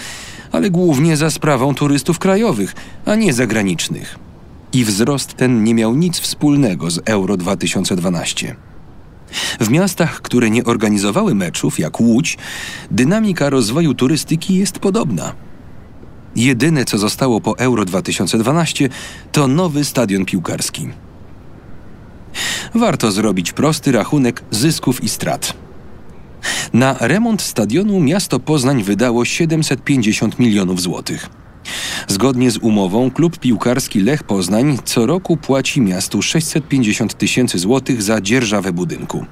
ale 0.52 0.70
głównie 0.70 1.18
za 1.18 1.30
sprawą 1.30 1.76
turystów 1.76 2.20
krajowych, 2.20 2.76
a 3.06 3.16
nie 3.16 3.34
zagranicznych 3.34 4.20
i 4.74 4.86
wzrost 4.86 5.34
ten 5.34 5.64
nie 5.64 5.74
miał 5.74 5.96
nic 5.96 6.20
wspólnego 6.20 6.92
z 6.92 7.00
Euro 7.06 7.38
2012. 7.38 8.56
W 9.60 9.70
miastach, 9.70 10.22
które 10.22 10.50
nie 10.50 10.64
organizowały 10.64 11.36
meczów, 11.36 11.80
jak 11.80 12.00
Łódź, 12.00 12.38
dynamika 12.92 13.50
rozwoju 13.50 13.94
turystyki 13.94 14.56
jest 14.56 14.80
podobna. 14.80 15.34
Jedyne, 16.36 16.86
co 16.86 16.98
zostało 16.98 17.42
po 17.42 17.58
Euro 17.58 17.86
2012, 17.86 18.90
to 19.32 19.48
nowy 19.48 19.86
stadion 19.86 20.26
piłkarski. 20.26 20.90
Warto 22.76 23.12
zrobić 23.12 23.52
prosty 23.52 23.92
rachunek 23.92 24.44
zysków 24.52 25.04
i 25.04 25.10
strat. 25.10 25.54
Na 26.74 26.96
remont 27.00 27.42
stadionu 27.42 28.00
miasto 28.00 28.40
Poznań 28.40 28.84
wydało 28.84 29.26
750 29.26 30.40
milionów 30.40 30.82
złotych. 30.82 31.30
Zgodnie 32.08 32.52
z 32.52 32.58
umową 32.58 33.12
klub 33.12 33.40
piłkarski 33.40 34.02
Lech 34.02 34.24
Poznań 34.24 34.78
co 34.86 35.06
roku 35.06 35.38
płaci 35.38 35.82
miastu 35.82 36.22
650 36.22 37.18
tysięcy 37.18 37.60
złotych 37.60 38.02
za 38.02 38.22
dzierżawę 38.22 38.72
budynku. 38.72 39.26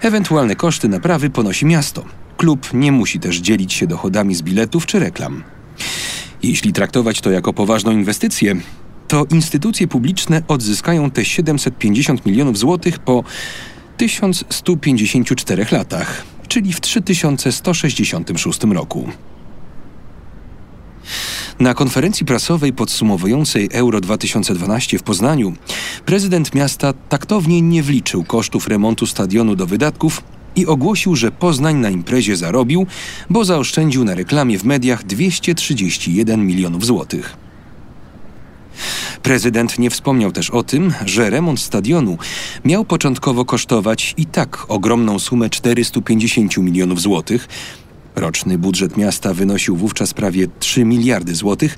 Ewentualne 0.00 0.56
koszty 0.56 0.88
naprawy 0.88 1.30
ponosi 1.30 1.66
miasto. 1.66 2.04
Klub 2.36 2.68
nie 2.74 2.92
musi 2.92 3.20
też 3.20 3.36
dzielić 3.36 3.72
się 3.72 3.86
dochodami 3.86 4.34
z 4.34 4.42
biletów 4.42 4.86
czy 4.86 4.98
reklam. 4.98 5.42
Jeśli 6.42 6.72
traktować 6.72 7.20
to 7.20 7.30
jako 7.30 7.52
poważną 7.52 7.92
inwestycję, 7.92 8.56
to 9.08 9.24
instytucje 9.30 9.88
publiczne 9.88 10.42
odzyskają 10.48 11.10
te 11.10 11.24
750 11.24 12.26
milionów 12.26 12.58
złotych 12.58 12.98
po 12.98 13.24
1154 13.96 15.66
latach, 15.72 16.24
czyli 16.48 16.72
w 16.72 16.80
3166 16.80 18.64
roku. 18.64 19.08
Na 21.60 21.74
konferencji 21.74 22.26
prasowej 22.26 22.72
podsumowującej 22.72 23.68
Euro 23.72 24.00
2012 24.00 24.98
w 24.98 25.02
Poznaniu 25.02 25.52
prezydent 26.06 26.54
miasta 26.54 26.92
taktownie 27.08 27.62
nie 27.62 27.82
wliczył 27.82 28.24
kosztów 28.24 28.68
remontu 28.68 29.06
stadionu 29.06 29.56
do 29.56 29.66
wydatków 29.66 30.22
i 30.56 30.66
ogłosił, 30.66 31.16
że 31.16 31.32
Poznań 31.32 31.76
na 31.76 31.90
imprezie 31.90 32.36
zarobił, 32.36 32.86
bo 33.30 33.44
zaoszczędził 33.44 34.04
na 34.04 34.14
reklamie 34.14 34.58
w 34.58 34.64
mediach 34.64 35.04
231 35.04 36.46
milionów 36.46 36.86
złotych. 36.86 37.36
Prezydent 39.22 39.78
nie 39.78 39.90
wspomniał 39.90 40.32
też 40.32 40.50
o 40.50 40.62
tym, 40.62 40.94
że 41.06 41.30
remont 41.30 41.60
stadionu 41.60 42.18
miał 42.64 42.84
początkowo 42.84 43.44
kosztować 43.44 44.14
i 44.16 44.26
tak 44.26 44.64
ogromną 44.68 45.18
sumę 45.18 45.50
450 45.50 46.56
milionów 46.56 47.00
złotych, 47.00 47.48
Roczny 48.16 48.58
budżet 48.58 48.96
miasta 48.96 49.34
wynosił 49.34 49.76
wówczas 49.76 50.14
prawie 50.14 50.46
3 50.58 50.84
miliardy 50.84 51.34
złotych, 51.34 51.76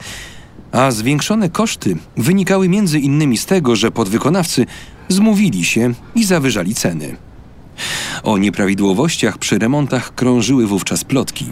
A 0.72 0.90
zwiększone 0.90 1.50
koszty 1.50 1.96
wynikały 2.16 2.68
między 2.68 2.98
innymi 2.98 3.38
z 3.38 3.46
tego, 3.46 3.76
że 3.76 3.90
podwykonawcy 3.90 4.66
zmówili 5.08 5.64
się 5.64 5.94
i 6.14 6.24
zawyżali 6.24 6.74
ceny. 6.74 7.16
O 8.22 8.38
nieprawidłowościach 8.38 9.38
przy 9.38 9.58
remontach 9.58 10.14
krążyły 10.14 10.66
wówczas 10.66 11.04
plotki. 11.04 11.46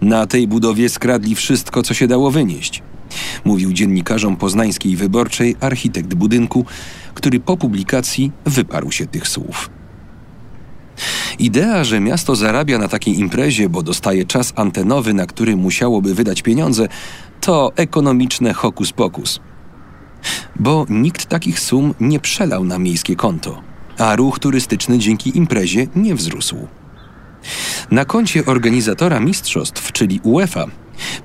Na 0.00 0.26
tej 0.26 0.48
budowie 0.48 0.88
skradli 0.88 1.34
wszystko, 1.34 1.82
co 1.82 1.94
się 1.94 2.08
dało 2.08 2.30
wynieść. 2.30 2.82
Mówił 3.44 3.72
dziennikarzom 3.72 4.36
poznańskiej 4.36 4.96
wyborczej 4.96 5.56
architekt 5.60 6.14
budynku, 6.14 6.64
który 7.14 7.40
po 7.40 7.56
publikacji 7.56 8.32
wyparł 8.46 8.92
się 8.92 9.06
tych 9.06 9.28
słów. 9.28 9.70
Idea, 11.38 11.84
że 11.84 12.00
miasto 12.00 12.36
zarabia 12.36 12.78
na 12.78 12.88
takiej 12.88 13.18
imprezie, 13.18 13.68
bo 13.68 13.82
dostaje 13.82 14.24
czas 14.24 14.52
antenowy, 14.56 15.14
na 15.14 15.26
który 15.26 15.56
musiałoby 15.56 16.14
wydać 16.14 16.42
pieniądze, 16.42 16.88
to 17.40 17.72
ekonomiczne 17.76 18.52
hokus 18.52 18.92
pokus. 18.92 19.40
Bo 20.56 20.86
nikt 20.88 21.26
takich 21.26 21.60
sum 21.60 21.94
nie 22.00 22.20
przelał 22.20 22.64
na 22.64 22.78
miejskie 22.78 23.16
konto, 23.16 23.62
a 23.98 24.16
ruch 24.16 24.38
turystyczny 24.38 24.98
dzięki 24.98 25.38
imprezie 25.38 25.86
nie 25.96 26.14
wzrósł. 26.14 26.56
Na 27.90 28.04
koncie 28.04 28.46
organizatora 28.46 29.20
mistrzostw, 29.20 29.92
czyli 29.92 30.20
UEFA, 30.22 30.66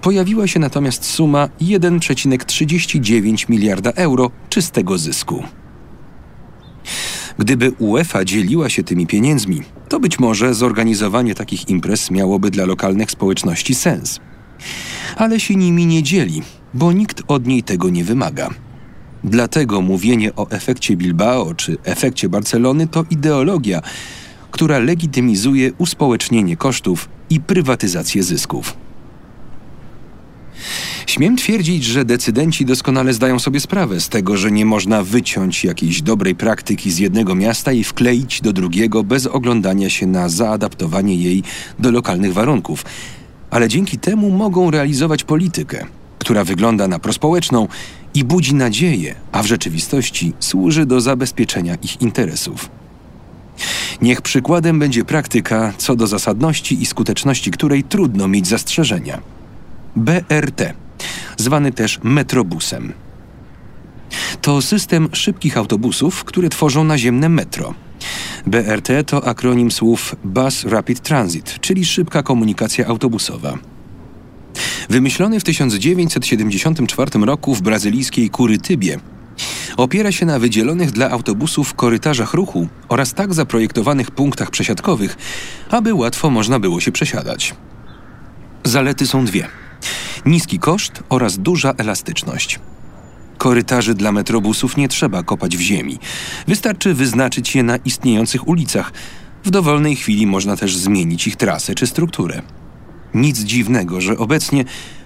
pojawiła 0.01 0.47
się 0.47 0.59
natomiast 0.59 1.05
suma 1.05 1.49
1,39 1.61 3.49
miliarda 3.49 3.91
euro 3.91 4.31
czystego 4.49 4.97
zysku. 4.97 5.43
Gdyby 7.39 7.71
UEFA 7.71 8.25
dzieliła 8.25 8.69
się 8.69 8.83
tymi 8.83 9.07
pieniędzmi, 9.07 9.61
to 9.89 9.99
być 9.99 10.19
może 10.19 10.53
zorganizowanie 10.53 11.35
takich 11.35 11.69
imprez 11.69 12.11
miałoby 12.11 12.51
dla 12.51 12.65
lokalnych 12.65 13.11
społeczności 13.11 13.75
sens. 13.75 14.19
Ale 15.15 15.39
się 15.39 15.55
nimi 15.55 15.85
nie 15.85 16.03
dzieli, 16.03 16.41
bo 16.73 16.91
nikt 16.91 17.23
od 17.27 17.47
niej 17.47 17.63
tego 17.63 17.89
nie 17.89 18.03
wymaga. 18.03 18.49
Dlatego 19.23 19.81
mówienie 19.81 20.35
o 20.35 20.49
efekcie 20.49 20.95
Bilbao 20.95 21.53
czy 21.55 21.77
efekcie 21.83 22.29
Barcelony 22.29 22.87
to 22.87 23.05
ideologia, 23.09 23.81
która 24.51 24.79
legitymizuje 24.79 25.71
uspołecznienie 25.77 26.57
kosztów 26.57 27.09
i 27.29 27.39
prywatyzację 27.39 28.23
zysków. 28.23 28.77
Śmiem 31.07 31.35
twierdzić, 31.35 31.83
że 31.83 32.05
decydenci 32.05 32.65
doskonale 32.65 33.13
zdają 33.13 33.39
sobie 33.39 33.59
sprawę 33.59 33.99
z 33.99 34.09
tego, 34.09 34.37
że 34.37 34.51
nie 34.51 34.65
można 34.65 35.03
wyciąć 35.03 35.63
jakiejś 35.63 36.01
dobrej 36.01 36.35
praktyki 36.35 36.91
z 36.91 36.97
jednego 36.97 37.35
miasta 37.35 37.71
i 37.71 37.83
wkleić 37.83 38.41
do 38.41 38.53
drugiego 38.53 39.03
bez 39.03 39.25
oglądania 39.25 39.89
się 39.89 40.07
na 40.07 40.29
zaadaptowanie 40.29 41.15
jej 41.15 41.43
do 41.79 41.91
lokalnych 41.91 42.33
warunków. 42.33 42.85
Ale 43.49 43.67
dzięki 43.67 43.97
temu 43.97 44.29
mogą 44.29 44.71
realizować 44.71 45.23
politykę, 45.23 45.85
która 46.19 46.43
wygląda 46.43 46.87
na 46.87 46.99
prospołeczną 46.99 47.67
i 48.13 48.23
budzi 48.23 48.55
nadzieję, 48.55 49.15
a 49.31 49.43
w 49.43 49.45
rzeczywistości 49.45 50.33
służy 50.39 50.85
do 50.85 51.01
zabezpieczenia 51.01 51.75
ich 51.83 52.01
interesów. 52.01 52.69
Niech 54.01 54.21
przykładem 54.21 54.79
będzie 54.79 55.05
praktyka, 55.05 55.73
co 55.77 55.95
do 55.95 56.07
zasadności 56.07 56.81
i 56.81 56.85
skuteczności 56.85 57.51
której 57.51 57.83
trudno 57.83 58.27
mieć 58.27 58.47
zastrzeżenia. 58.47 59.21
BRT 59.95 60.86
zwany 61.37 61.71
też 61.71 61.99
metrobusem. 62.03 62.93
To 64.41 64.61
system 64.61 65.09
szybkich 65.13 65.57
autobusów, 65.57 66.23
które 66.23 66.49
tworzą 66.49 66.83
naziemne 66.83 67.29
metro. 67.29 67.73
BRT 68.45 68.89
to 69.05 69.27
akronim 69.27 69.71
słów 69.71 70.15
Bus 70.23 70.63
Rapid 70.63 70.99
Transit, 70.99 71.59
czyli 71.61 71.85
szybka 71.85 72.23
komunikacja 72.23 72.87
autobusowa. 72.87 73.57
Wymyślony 74.89 75.39
w 75.39 75.43
1974 75.43 77.19
roku 77.25 77.55
w 77.55 77.61
brazylijskiej 77.61 78.29
Kurytybie, 78.29 78.99
opiera 79.77 80.11
się 80.11 80.25
na 80.25 80.39
wydzielonych 80.39 80.91
dla 80.91 81.09
autobusów 81.09 81.73
korytarzach 81.73 82.33
ruchu 82.33 82.67
oraz 82.89 83.13
tak 83.13 83.33
zaprojektowanych 83.33 84.11
punktach 84.11 84.49
przesiadkowych, 84.49 85.17
aby 85.69 85.93
łatwo 85.93 86.29
można 86.29 86.59
było 86.59 86.79
się 86.79 86.91
przesiadać. 86.91 87.55
Zalety 88.63 89.07
są 89.07 89.25
dwie– 89.25 89.47
niski 90.27 90.59
koszt 90.59 91.03
oraz 91.09 91.37
duża 91.37 91.73
elastyczność. 91.77 92.59
Korytarzy 93.37 93.93
dla 93.93 94.11
metrobusów 94.11 94.77
nie 94.77 94.87
trzeba 94.87 95.23
kopać 95.23 95.57
w 95.57 95.61
ziemi. 95.61 95.99
Wystarczy 96.47 96.93
wyznaczyć 96.93 97.55
je 97.55 97.63
na 97.63 97.77
istniejących 97.77 98.47
ulicach. 98.47 98.91
W 99.43 99.49
dowolnej 99.49 99.95
chwili 99.95 100.27
można 100.27 100.57
też 100.57 100.77
zmienić 100.77 101.27
ich 101.27 101.35
trasę 101.35 101.75
czy 101.75 101.87
strukturę. 101.87 102.41
Nic 103.13 103.39
dziwnego, 103.39 104.01
że 104.01 104.17
obecnie 104.17 104.65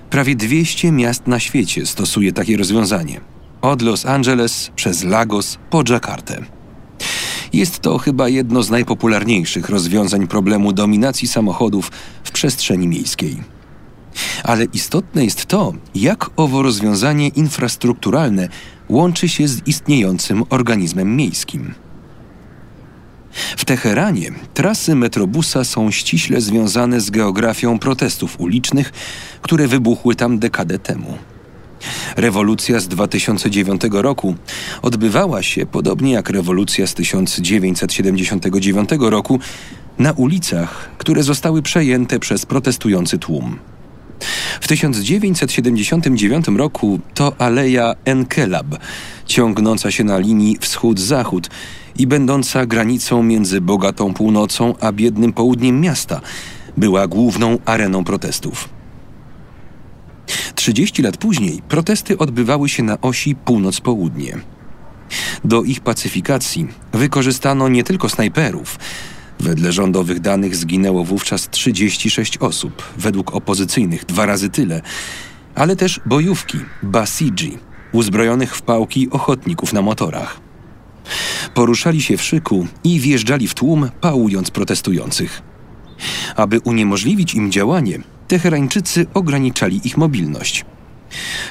prawie 0.10 0.36
200 0.36 0.92
miast 0.92 1.28
na 1.28 1.40
świecie 1.40 1.86
stosuje 1.86 2.34
takie 2.34 2.58
rozwiązanie. 2.58 3.22
Od 3.62 3.82
Los 3.82 4.06
Angeles 4.06 4.72
przez 4.76 5.04
Lagos 5.04 5.58
po 5.70 5.84
Jakartę. 5.90 6.46
Jest 7.54 7.80
to 7.80 7.98
chyba 7.98 8.30
jedno 8.30 8.64
z 8.64 8.70
najpopularniejszych 8.70 9.70
rozwiązań 9.70 10.28
problemu 10.28 10.74
dominacji 10.74 11.28
samochodów 11.28 11.92
w 12.24 12.32
przestrzeni 12.32 12.88
miejskiej. 12.88 13.61
Ale 14.44 14.66
istotne 14.66 15.26
jest 15.26 15.46
to, 15.46 15.74
jak 15.96 16.30
owo 16.36 16.62
rozwiązanie 16.62 17.28
infrastrukturalne 17.28 18.50
łączy 18.90 19.30
się 19.30 19.48
z 19.48 19.68
istniejącym 19.68 20.44
organizmem 20.50 21.16
miejskim. 21.16 21.74
W 23.58 23.66
Teheranie 23.66 24.32
trasy 24.54 24.96
metrobusa 24.96 25.64
są 25.64 25.92
ściśle 25.92 26.42
związane 26.42 27.02
z 27.02 27.10
geografią 27.10 27.80
protestów 27.80 28.40
ulicznych, 28.40 28.92
które 29.42 29.68
wybuchły 29.68 30.16
tam 30.16 30.40
dekadę 30.40 30.80
temu. 30.80 31.18
Rewolucja 32.16 32.80
z 32.80 32.88
2009 32.88 33.82
roku 33.92 34.36
odbywała 34.82 35.44
się, 35.44 35.66
podobnie 35.66 36.12
jak 36.12 36.30
rewolucja 36.30 36.88
z 36.88 36.94
1979 36.94 38.90
roku, 39.00 39.40
na 40.00 40.12
ulicach, 40.12 40.90
które 40.98 41.24
zostały 41.24 41.62
przejęte 41.62 42.20
przez 42.20 42.46
protestujący 42.46 43.18
tłum. 43.18 43.60
W 44.62 44.68
1979 44.68 46.46
roku 46.48 47.00
to 47.14 47.36
Aleja 47.38 47.96
Enkelab, 48.06 48.66
ciągnąca 49.26 49.92
się 49.92 50.04
na 50.04 50.18
linii 50.18 50.58
wschód-zachód 50.60 51.50
i 51.98 52.08
będąca 52.08 52.66
granicą 52.66 53.24
między 53.24 53.62
bogatą 53.62 54.14
północą 54.14 54.74
a 54.80 54.92
biednym 54.92 55.34
południem 55.34 55.82
miasta, 55.82 56.22
była 56.78 57.08
główną 57.08 57.58
areną 57.66 58.04
protestów. 58.04 58.70
30 60.56 61.02
lat 61.02 61.18
później 61.18 61.62
protesty 61.70 62.18
odbywały 62.18 62.70
się 62.70 62.84
na 62.84 63.02
osi 63.02 63.36
północ-południe. 63.36 64.38
Do 65.46 65.64
ich 65.64 65.80
pacyfikacji 65.80 66.68
wykorzystano 66.94 67.70
nie 67.70 67.84
tylko 67.84 68.10
snajperów, 68.10 68.80
Wedle 69.42 69.72
rządowych 69.72 70.20
danych 70.20 70.56
zginęło 70.56 71.04
wówczas 71.04 71.50
36 71.50 72.38
osób, 72.38 72.84
według 72.98 73.36
opozycyjnych 73.36 74.06
dwa 74.06 74.26
razy 74.26 74.50
tyle, 74.50 74.82
ale 75.56 75.76
też 75.76 76.00
bojówki, 76.06 76.58
Basiji, 76.84 77.58
uzbrojonych 77.92 78.56
w 78.56 78.62
pałki 78.62 79.10
ochotników 79.10 79.74
na 79.74 79.82
motorach. 79.82 80.40
Poruszali 81.54 82.02
się 82.02 82.18
w 82.18 82.24
szyku 82.24 82.68
i 82.84 83.00
wjeżdżali 83.00 83.48
w 83.48 83.54
tłum, 83.54 83.90
pałując 84.02 84.52
protestujących. 84.52 85.42
Aby 86.36 86.60
uniemożliwić 86.60 87.34
im 87.34 87.52
działanie, 87.52 88.00
Teherańczycy 88.28 89.06
ograniczali 89.14 89.82
ich 89.84 89.98
mobilność. 89.98 90.66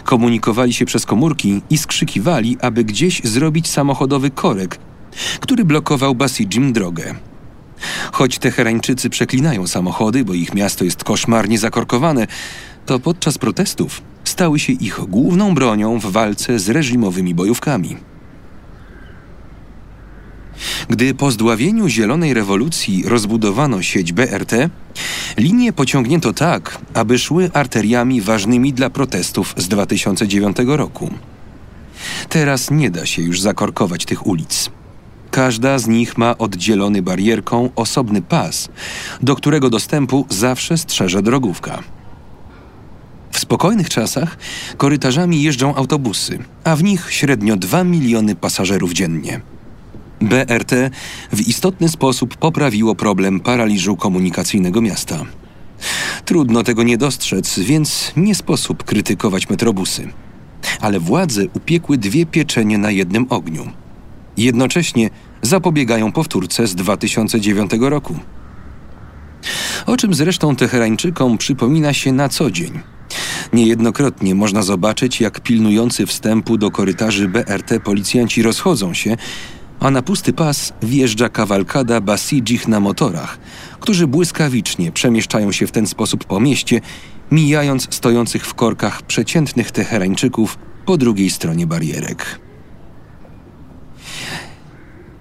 Komunikowali 0.04 0.72
się 0.72 0.84
przez 0.84 1.06
komórki 1.06 1.62
i 1.70 1.78
skrzykiwali, 1.78 2.56
aby 2.60 2.84
gdzieś 2.84 3.20
zrobić 3.24 3.68
samochodowy 3.68 4.30
korek, 4.30 4.78
który 5.40 5.64
blokował 5.64 6.14
Basijim 6.14 6.72
drogę. 6.72 7.14
Choć 8.12 8.38
Teherańczycy 8.38 9.10
przeklinają 9.10 9.66
samochody, 9.66 10.24
bo 10.24 10.34
ich 10.34 10.54
miasto 10.54 10.84
jest 10.84 11.04
koszmarnie 11.04 11.58
zakorkowane, 11.58 12.26
to 12.86 12.98
podczas 12.98 13.38
protestów 13.38 14.02
stały 14.24 14.58
się 14.58 14.72
ich 14.72 15.00
główną 15.08 15.54
bronią 15.54 15.98
w 15.98 16.06
walce 16.06 16.58
z 16.58 16.68
reżimowymi 16.68 17.34
bojówkami. 17.34 17.96
Gdy 20.88 21.14
po 21.14 21.30
zdławieniu 21.30 21.88
Zielonej 21.88 22.34
Rewolucji 22.34 23.04
rozbudowano 23.06 23.82
sieć 23.82 24.12
BRT, 24.12 24.52
linie 25.36 25.72
pociągnięto 25.72 26.32
tak, 26.32 26.78
aby 26.94 27.18
szły 27.18 27.50
arteriami 27.54 28.20
ważnymi 28.20 28.72
dla 28.72 28.90
protestów 28.90 29.54
z 29.56 29.68
2009 29.68 30.56
roku. 30.66 31.10
Teraz 32.28 32.70
nie 32.70 32.90
da 32.90 33.06
się 33.06 33.22
już 33.22 33.40
zakorkować 33.40 34.04
tych 34.04 34.26
ulic. 34.26 34.70
Każda 35.30 35.78
z 35.78 35.88
nich 35.88 36.18
ma 36.18 36.38
oddzielony 36.38 37.02
barierką 37.02 37.70
osobny 37.76 38.22
pas, 38.22 38.68
do 39.22 39.36
którego 39.36 39.70
dostępu 39.70 40.26
zawsze 40.28 40.78
strzeże 40.78 41.22
drogówka. 41.22 41.82
W 43.30 43.38
spokojnych 43.38 43.88
czasach 43.88 44.38
korytarzami 44.76 45.42
jeżdżą 45.42 45.74
autobusy, 45.74 46.38
a 46.64 46.76
w 46.76 46.82
nich 46.82 47.06
średnio 47.10 47.56
2 47.56 47.84
miliony 47.84 48.34
pasażerów 48.34 48.92
dziennie. 48.92 49.40
BRT 50.20 50.72
w 51.32 51.40
istotny 51.48 51.88
sposób 51.88 52.36
poprawiło 52.36 52.94
problem 52.94 53.40
paraliżu 53.40 53.96
komunikacyjnego 53.96 54.80
miasta. 54.80 55.24
Trudno 56.24 56.62
tego 56.62 56.82
nie 56.82 56.98
dostrzec, 56.98 57.58
więc 57.58 58.12
nie 58.16 58.34
sposób 58.34 58.84
krytykować 58.84 59.48
metrobusy. 59.50 60.08
ale 60.80 61.00
władze 61.00 61.42
upiekły 61.54 61.98
dwie 61.98 62.26
pieczenie 62.26 62.78
na 62.78 62.90
jednym 62.90 63.26
ogniu. 63.30 63.72
Jednocześnie 64.40 65.10
zapobiegają 65.42 66.12
powtórce 66.12 66.66
z 66.66 66.74
2009 66.74 67.70
roku. 67.80 68.18
O 69.86 69.96
czym 69.96 70.14
zresztą 70.14 70.56
Teherańczykom 70.56 71.38
przypomina 71.38 71.92
się 71.92 72.12
na 72.12 72.28
co 72.28 72.50
dzień. 72.50 72.80
Niejednokrotnie 73.52 74.34
można 74.34 74.62
zobaczyć, 74.62 75.20
jak 75.20 75.40
pilnujący 75.40 76.06
wstępu 76.06 76.58
do 76.58 76.70
korytarzy 76.70 77.28
BRT 77.28 77.80
policjanci 77.84 78.42
rozchodzą 78.42 78.94
się, 78.94 79.16
a 79.80 79.90
na 79.90 80.02
pusty 80.02 80.32
pas 80.32 80.72
wjeżdża 80.82 81.28
kawalkada 81.28 82.00
basidzich 82.00 82.68
na 82.68 82.80
motorach, 82.80 83.38
którzy 83.80 84.06
błyskawicznie 84.06 84.92
przemieszczają 84.92 85.52
się 85.52 85.66
w 85.66 85.72
ten 85.72 85.86
sposób 85.86 86.24
po 86.24 86.40
mieście, 86.40 86.80
mijając 87.30 87.94
stojących 87.94 88.46
w 88.46 88.54
korkach 88.54 89.02
przeciętnych 89.02 89.70
Teherańczyków 89.70 90.58
po 90.86 90.96
drugiej 90.96 91.30
stronie 91.30 91.66
barierek. 91.66 92.49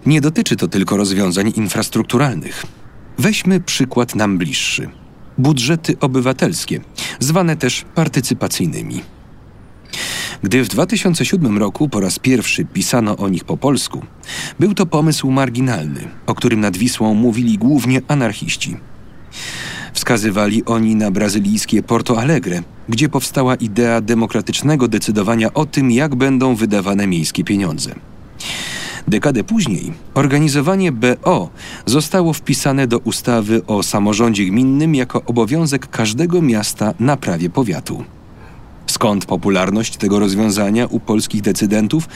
Nie 0.06 0.22
dotyczy 0.22 0.56
to 0.56 0.68
tylko 0.68 0.98
rozwiązań 0.98 1.54
infrastrukturalnych. 1.56 2.66
Weźmy 3.18 3.60
przykład 3.60 4.16
nam 4.16 4.38
bliższy. 4.38 4.90
Budżety 5.38 6.00
obywatelskie, 6.00 6.82
zwane 7.20 7.56
też 7.56 7.86
partycypacyjnymi. 7.96 9.02
Gdy 10.44 10.64
w 10.64 10.68
2007 10.68 11.58
roku 11.58 11.90
po 11.90 12.00
raz 12.00 12.20
pierwszy 12.20 12.66
pisano 12.66 13.18
o 13.18 13.30
nich 13.30 13.44
po 13.44 13.58
polsku, 13.58 14.06
był 14.60 14.74
to 14.74 14.86
pomysł 14.86 15.32
marginalny, 15.32 16.08
o 16.28 16.36
którym 16.36 16.60
nad 16.60 16.78
Wisłą 16.78 17.14
mówili 17.14 17.58
głównie 17.58 18.02
anarchiści. 18.08 18.78
Wskazywali 19.94 20.66
oni 20.66 20.96
na 20.96 21.12
brazylijskie 21.12 21.84
Porto 21.84 22.20
Alegre, 22.22 22.64
gdzie 22.90 23.10
powstała 23.10 23.56
idea 23.56 24.02
demokratycznego 24.02 24.88
decydowania 24.88 25.54
o 25.54 25.66
tym, 25.66 25.92
jak 25.92 26.16
będą 26.16 26.56
wydawane 26.56 27.08
miejskie 27.08 27.44
pieniądze. 27.44 27.96
Dekadę 29.08 29.44
później 29.44 29.94
organizowanie 30.14 30.92
BO 30.92 31.50
zostało 31.86 32.34
wpisane 32.34 32.88
do 32.88 32.98
ustawy 32.98 33.62
o 33.68 33.84
samorządzie 33.84 34.46
gminnym 34.46 34.96
jako 34.96 35.24
obowiązek 35.26 35.90
każdego 35.90 36.42
miasta 36.42 36.94
na 37.00 37.18
prawie 37.18 37.50
powiatu. 37.50 38.04
Skąd 38.88 39.26
popularność 39.26 39.98
tego 39.98 40.20
rozwiązania 40.20 40.88
u 40.88 41.00
polskich 41.00 41.42
decydentów, 41.42 42.10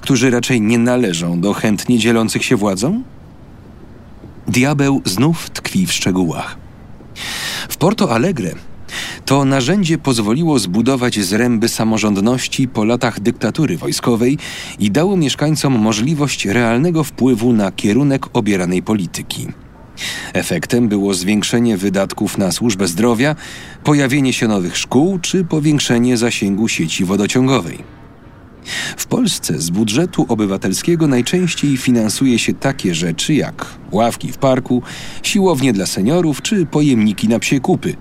którzy 0.00 0.30
raczej 0.30 0.60
nie 0.60 0.78
należą 0.78 1.40
do 1.40 1.52
chętnie 1.52 1.98
dzielących 1.98 2.44
się 2.44 2.56
władzą? 2.56 3.02
Diabeł 4.48 5.02
znów 5.04 5.50
tkwi 5.50 5.86
w 5.86 5.92
szczegółach. 5.92 6.56
W 7.68 7.76
Porto 7.76 8.10
Alegre 8.10 8.54
to 9.24 9.44
narzędzie 9.44 9.98
pozwoliło 9.98 10.58
zbudować 10.58 11.20
zręby 11.20 11.68
samorządności 11.68 12.68
po 12.68 12.84
latach 12.84 13.20
dyktatury 13.20 13.76
wojskowej 13.76 14.38
i 14.78 14.90
dało 14.90 15.16
mieszkańcom 15.16 15.78
możliwość 15.78 16.46
realnego 16.46 17.04
wpływu 17.04 17.52
na 17.52 17.72
kierunek 17.72 18.36
obieranej 18.36 18.82
polityki. 18.82 19.46
Efektem 20.32 20.88
było 20.88 21.14
zwiększenie 21.14 21.76
wydatków 21.76 22.38
na 22.38 22.52
służbę 22.52 22.86
zdrowia, 22.88 23.36
pojawienie 23.84 24.32
się 24.32 24.48
nowych 24.48 24.76
szkół 24.76 25.18
czy 25.18 25.44
powiększenie 25.44 26.16
zasięgu 26.16 26.68
sieci 26.68 27.04
wodociągowej. 27.04 27.78
W 28.96 29.06
Polsce 29.06 29.58
z 29.58 29.70
budżetu 29.70 30.26
obywatelskiego 30.28 31.06
najczęściej 31.06 31.76
finansuje 31.76 32.38
się 32.38 32.54
takie 32.54 32.94
rzeczy 32.94 33.34
jak 33.34 33.66
ławki 33.92 34.32
w 34.32 34.38
parku, 34.38 34.82
siłownie 35.22 35.72
dla 35.72 35.86
seniorów 35.86 36.42
czy 36.42 36.66
pojemniki 36.66 37.28
na 37.28 37.38
psie 37.38 37.60
kupy. 37.60 37.96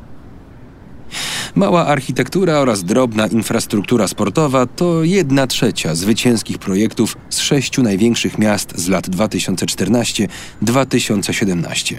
Mała 1.56 1.88
architektura 1.88 2.60
oraz 2.60 2.84
drobna 2.84 3.28
infrastruktura 3.28 4.08
sportowa 4.08 4.66
to 4.66 5.04
jedna 5.04 5.48
trzecia 5.48 5.96
zwycięskich 5.96 6.58
projektów 6.58 7.18
z 7.30 7.40
sześciu 7.40 7.84
największych 7.84 8.38
miast 8.38 8.78
z 8.78 8.88
lat 8.88 9.10
2014-2017. 9.10 11.96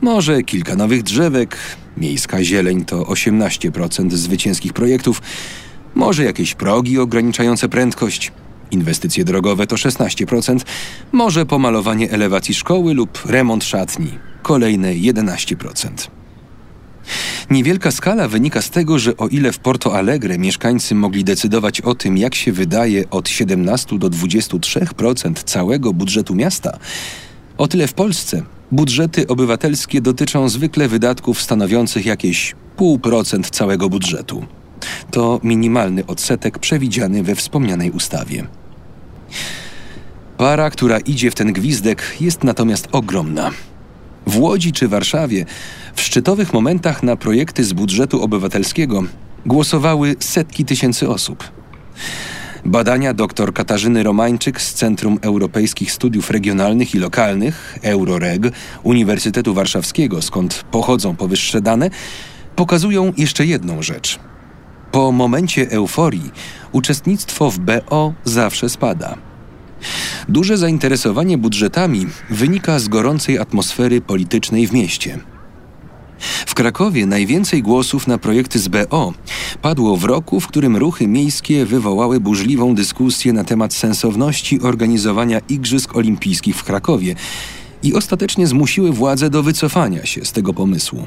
Może 0.00 0.42
kilka 0.42 0.76
nowych 0.76 1.02
drzewek, 1.02 1.56
miejska 1.96 2.44
zieleń 2.44 2.84
to 2.84 3.02
18% 3.02 4.10
zwycięskich 4.10 4.72
projektów, 4.72 5.22
może 5.94 6.24
jakieś 6.24 6.54
progi 6.54 6.98
ograniczające 6.98 7.68
prędkość, 7.68 8.32
inwestycje 8.70 9.24
drogowe 9.24 9.66
to 9.66 9.76
16%, 9.76 10.60
może 11.12 11.46
pomalowanie 11.46 12.10
elewacji 12.10 12.54
szkoły 12.54 12.94
lub 12.94 13.22
remont 13.26 13.64
szatni, 13.64 14.18
kolejne 14.42 14.94
11%. 14.94 16.21
Niewielka 17.50 17.90
skala 17.90 18.28
wynika 18.28 18.62
z 18.62 18.70
tego, 18.70 18.98
że 18.98 19.16
o 19.16 19.28
ile 19.28 19.52
w 19.52 19.58
Porto 19.58 19.96
Alegre 19.96 20.38
mieszkańcy 20.38 20.94
mogli 20.94 21.24
decydować 21.24 21.80
o 21.80 21.94
tym, 21.94 22.18
jak 22.18 22.34
się 22.34 22.52
wydaje 22.52 23.10
od 23.10 23.28
17 23.28 23.98
do 23.98 24.10
23% 24.10 25.34
całego 25.44 25.92
budżetu 25.92 26.34
miasta, 26.34 26.78
o 27.58 27.68
tyle 27.68 27.86
w 27.86 27.92
Polsce 27.92 28.42
budżety 28.72 29.26
obywatelskie 29.26 30.00
dotyczą 30.00 30.48
zwykle 30.48 30.88
wydatków 30.88 31.42
stanowiących 31.42 32.06
jakieś 32.06 32.54
0,5% 32.78 33.50
całego 33.50 33.88
budżetu. 33.88 34.46
To 35.10 35.40
minimalny 35.42 36.06
odsetek 36.06 36.58
przewidziany 36.58 37.22
we 37.22 37.34
wspomnianej 37.34 37.90
ustawie. 37.90 38.46
Para, 40.36 40.70
która 40.70 40.98
idzie 40.98 41.30
w 41.30 41.34
ten 41.34 41.52
gwizdek, 41.52 42.02
jest 42.20 42.44
natomiast 42.44 42.88
ogromna. 42.92 43.50
W 44.26 44.38
Łodzi 44.38 44.72
czy 44.72 44.88
Warszawie 44.88 45.44
w 45.94 46.00
szczytowych 46.00 46.52
momentach 46.52 47.02
na 47.02 47.16
projekty 47.16 47.64
z 47.64 47.72
budżetu 47.72 48.22
obywatelskiego 48.22 49.02
głosowały 49.46 50.16
setki 50.20 50.64
tysięcy 50.64 51.08
osób. 51.08 51.44
Badania 52.64 53.14
dr 53.14 53.52
Katarzyny 53.52 54.02
Romańczyk 54.02 54.60
z 54.60 54.74
Centrum 54.74 55.18
Europejskich 55.22 55.92
Studiów 55.92 56.30
Regionalnych 56.30 56.94
i 56.94 56.98
Lokalnych, 56.98 57.78
Euroreg, 57.82 58.42
Uniwersytetu 58.82 59.54
Warszawskiego, 59.54 60.22
skąd 60.22 60.64
pochodzą 60.70 61.16
powyższe 61.16 61.60
dane, 61.60 61.90
pokazują 62.56 63.12
jeszcze 63.16 63.46
jedną 63.46 63.82
rzecz. 63.82 64.18
Po 64.92 65.12
momencie 65.12 65.70
euforii 65.70 66.30
uczestnictwo 66.72 67.50
w 67.50 67.58
BO 67.58 68.12
zawsze 68.24 68.68
spada. 68.68 69.31
Duże 70.28 70.56
zainteresowanie 70.56 71.38
budżetami 71.38 72.06
wynika 72.30 72.78
z 72.78 72.88
gorącej 72.88 73.38
atmosfery 73.38 74.00
politycznej 74.00 74.66
w 74.66 74.72
mieście. 74.72 75.18
W 76.46 76.54
Krakowie 76.54 77.06
najwięcej 77.06 77.62
głosów 77.62 78.06
na 78.06 78.18
projekty 78.18 78.58
z 78.58 78.68
BO 78.68 79.12
padło 79.62 79.96
w 79.96 80.04
roku, 80.04 80.40
w 80.40 80.46
którym 80.46 80.76
ruchy 80.76 81.06
miejskie 81.08 81.66
wywołały 81.66 82.20
burzliwą 82.20 82.74
dyskusję 82.74 83.32
na 83.32 83.44
temat 83.44 83.74
sensowności 83.74 84.60
organizowania 84.60 85.40
Igrzysk 85.48 85.96
Olimpijskich 85.96 86.56
w 86.56 86.64
Krakowie 86.64 87.14
i 87.82 87.94
ostatecznie 87.94 88.46
zmusiły 88.46 88.92
władze 88.92 89.30
do 89.30 89.42
wycofania 89.42 90.06
się 90.06 90.24
z 90.24 90.32
tego 90.32 90.54
pomysłu. 90.54 91.06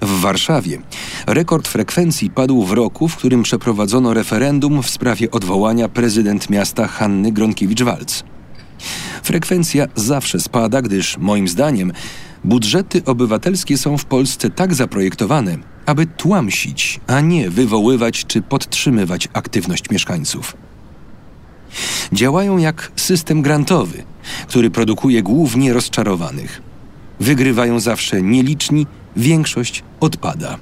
W 0.00 0.20
Warszawie 0.20 0.78
rekord 1.26 1.68
frekwencji 1.68 2.30
padł 2.30 2.62
w 2.62 2.72
roku, 2.72 3.08
w 3.08 3.16
którym 3.16 3.42
przeprowadzono 3.42 4.14
referendum 4.14 4.82
w 4.82 4.90
sprawie 4.90 5.30
odwołania 5.30 5.88
prezydent 5.88 6.50
miasta 6.50 6.86
Hanny 6.86 7.32
Gronkiewicz-Walc. 7.32 8.22
Frekwencja 9.22 9.86
zawsze 9.94 10.40
spada, 10.40 10.82
gdyż 10.82 11.18
moim 11.18 11.48
zdaniem 11.48 11.92
budżety 12.44 13.02
obywatelskie 13.04 13.78
są 13.78 13.98
w 13.98 14.04
Polsce 14.04 14.50
tak 14.50 14.74
zaprojektowane, 14.74 15.58
aby 15.86 16.06
tłamsić, 16.06 17.00
a 17.06 17.20
nie 17.20 17.50
wywoływać 17.50 18.24
czy 18.26 18.42
podtrzymywać 18.42 19.28
aktywność 19.32 19.90
mieszkańców. 19.90 20.56
Działają 22.12 22.58
jak 22.58 22.92
system 22.96 23.42
grantowy, 23.42 24.02
który 24.46 24.70
produkuje 24.70 25.22
głównie 25.22 25.72
rozczarowanych. 25.72 26.67
Wygrywają 27.20 27.80
zawsze 27.80 28.22
nieliczni, 28.22 28.86
większość 29.16 29.82
odpada. 30.00 30.58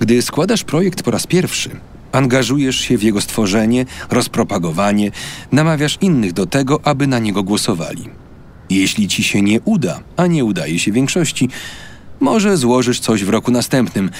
Gdy 0.00 0.22
składasz 0.22 0.64
projekt 0.64 1.02
po 1.02 1.10
raz 1.10 1.26
pierwszy, 1.26 1.70
angażujesz 2.12 2.76
się 2.76 2.98
w 2.98 3.02
jego 3.02 3.20
stworzenie, 3.20 3.86
rozpropagowanie, 4.10 5.10
namawiasz 5.52 5.98
innych 6.00 6.32
do 6.32 6.46
tego, 6.46 6.80
aby 6.84 7.06
na 7.06 7.18
niego 7.18 7.42
głosowali. 7.42 8.08
Jeśli 8.70 9.08
ci 9.08 9.24
się 9.24 9.42
nie 9.42 9.60
uda, 9.60 10.00
a 10.16 10.26
nie 10.26 10.44
udaje 10.44 10.78
się 10.78 10.92
większości, 10.92 11.48
może 12.20 12.56
złożysz 12.56 13.00
coś 13.00 13.24
w 13.24 13.28
roku 13.28 13.50
następnym, 13.50 14.10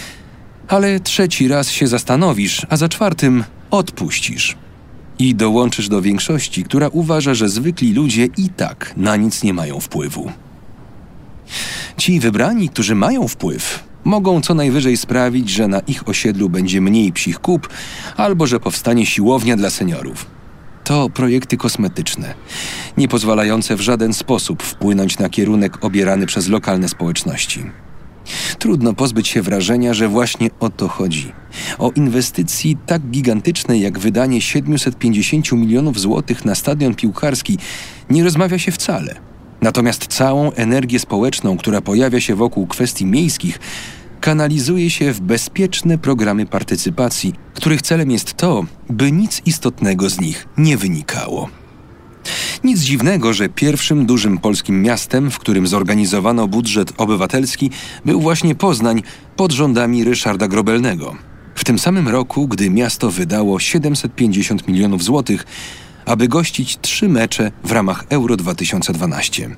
ale 0.68 1.00
trzeci 1.00 1.48
raz 1.48 1.70
się 1.70 1.86
zastanowisz, 1.86 2.66
a 2.68 2.76
za 2.76 2.88
czwartym 2.88 3.44
odpuścisz. 3.70 4.56
I 5.18 5.34
dołączysz 5.34 5.88
do 5.88 6.02
większości, 6.02 6.64
która 6.64 6.88
uważa, 6.88 7.34
że 7.34 7.48
zwykli 7.48 7.92
ludzie 7.92 8.28
i 8.36 8.48
tak 8.48 8.94
na 8.96 9.16
nic 9.16 9.42
nie 9.42 9.54
mają 9.54 9.80
wpływu. 9.80 10.32
Ci 11.96 12.20
wybrani, 12.20 12.68
którzy 12.68 12.94
mają 12.94 13.28
wpływ, 13.28 13.84
mogą 14.04 14.40
co 14.40 14.54
najwyżej 14.54 14.96
sprawić, 14.96 15.50
że 15.50 15.68
na 15.68 15.80
ich 15.80 16.08
osiedlu 16.08 16.48
będzie 16.48 16.80
mniej 16.80 17.12
psich 17.12 17.38
kup 17.38 17.68
albo 18.16 18.46
że 18.46 18.60
powstanie 18.60 19.06
siłownia 19.06 19.56
dla 19.56 19.70
seniorów. 19.70 20.26
To 20.84 21.10
projekty 21.10 21.56
kosmetyczne, 21.56 22.34
nie 22.96 23.08
pozwalające 23.08 23.76
w 23.76 23.80
żaden 23.80 24.14
sposób 24.14 24.62
wpłynąć 24.62 25.18
na 25.18 25.28
kierunek 25.28 25.84
obierany 25.84 26.26
przez 26.26 26.48
lokalne 26.48 26.88
społeczności. 26.88 27.64
Trudno 28.58 28.94
pozbyć 28.94 29.28
się 29.28 29.42
wrażenia, 29.42 29.94
że 29.94 30.08
właśnie 30.08 30.50
o 30.60 30.70
to 30.70 30.88
chodzi. 30.88 31.32
O 31.78 31.90
inwestycji 31.90 32.76
tak 32.86 33.02
gigantycznej 33.02 33.80
jak 33.80 33.98
wydanie 33.98 34.40
750 34.40 35.52
milionów 35.52 36.00
złotych 36.00 36.44
na 36.44 36.54
stadion 36.54 36.94
piłkarski 36.94 37.58
nie 38.10 38.24
rozmawia 38.24 38.58
się 38.58 38.72
wcale. 38.72 39.29
Natomiast 39.62 40.06
całą 40.06 40.52
energię 40.52 40.98
społeczną, 40.98 41.56
która 41.56 41.80
pojawia 41.80 42.20
się 42.20 42.34
wokół 42.34 42.66
kwestii 42.66 43.06
miejskich, 43.06 43.58
kanalizuje 44.20 44.90
się 44.90 45.12
w 45.12 45.20
bezpieczne 45.20 45.98
programy 45.98 46.46
partycypacji, 46.46 47.34
których 47.54 47.82
celem 47.82 48.10
jest 48.10 48.34
to, 48.34 48.64
by 48.90 49.12
nic 49.12 49.42
istotnego 49.46 50.10
z 50.10 50.20
nich 50.20 50.48
nie 50.58 50.76
wynikało. 50.76 51.48
Nic 52.64 52.80
dziwnego, 52.80 53.32
że 53.32 53.48
pierwszym 53.48 54.06
dużym 54.06 54.38
polskim 54.38 54.82
miastem, 54.82 55.30
w 55.30 55.38
którym 55.38 55.66
zorganizowano 55.66 56.48
budżet 56.48 56.92
obywatelski, 56.96 57.70
był 58.04 58.20
właśnie 58.20 58.54
Poznań 58.54 59.02
pod 59.36 59.52
rządami 59.52 60.04
Ryszarda 60.04 60.48
Grobelnego. 60.48 61.16
W 61.54 61.64
tym 61.64 61.78
samym 61.78 62.08
roku, 62.08 62.48
gdy 62.48 62.70
miasto 62.70 63.10
wydało 63.10 63.58
750 63.60 64.68
milionów 64.68 65.02
złotych, 65.02 65.46
aby 66.10 66.28
gościć 66.28 66.78
trzy 66.80 67.08
mecze 67.08 67.52
w 67.64 67.72
ramach 67.72 68.04
Euro 68.08 68.36
2012. 68.36 69.56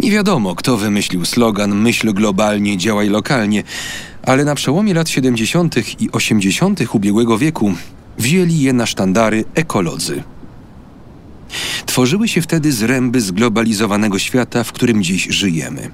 Nie 0.00 0.10
wiadomo, 0.10 0.54
kto 0.54 0.76
wymyślił 0.76 1.24
slogan 1.24 1.74
Myśl 1.74 2.12
globalnie, 2.12 2.78
działaj 2.78 3.08
lokalnie, 3.08 3.62
ale 4.22 4.44
na 4.44 4.54
przełomie 4.54 4.94
lat 4.94 5.08
70. 5.08 6.00
i 6.00 6.10
80. 6.12 6.94
ubiegłego 6.94 7.38
wieku 7.38 7.74
wzięli 8.18 8.60
je 8.60 8.72
na 8.72 8.86
sztandary 8.86 9.44
ekolodzy. 9.54 10.22
Tworzyły 11.86 12.28
się 12.28 12.42
wtedy 12.42 12.72
zręby 12.72 13.20
zglobalizowanego 13.20 14.18
świata, 14.18 14.64
w 14.64 14.72
którym 14.72 15.02
dziś 15.02 15.26
żyjemy. 15.30 15.90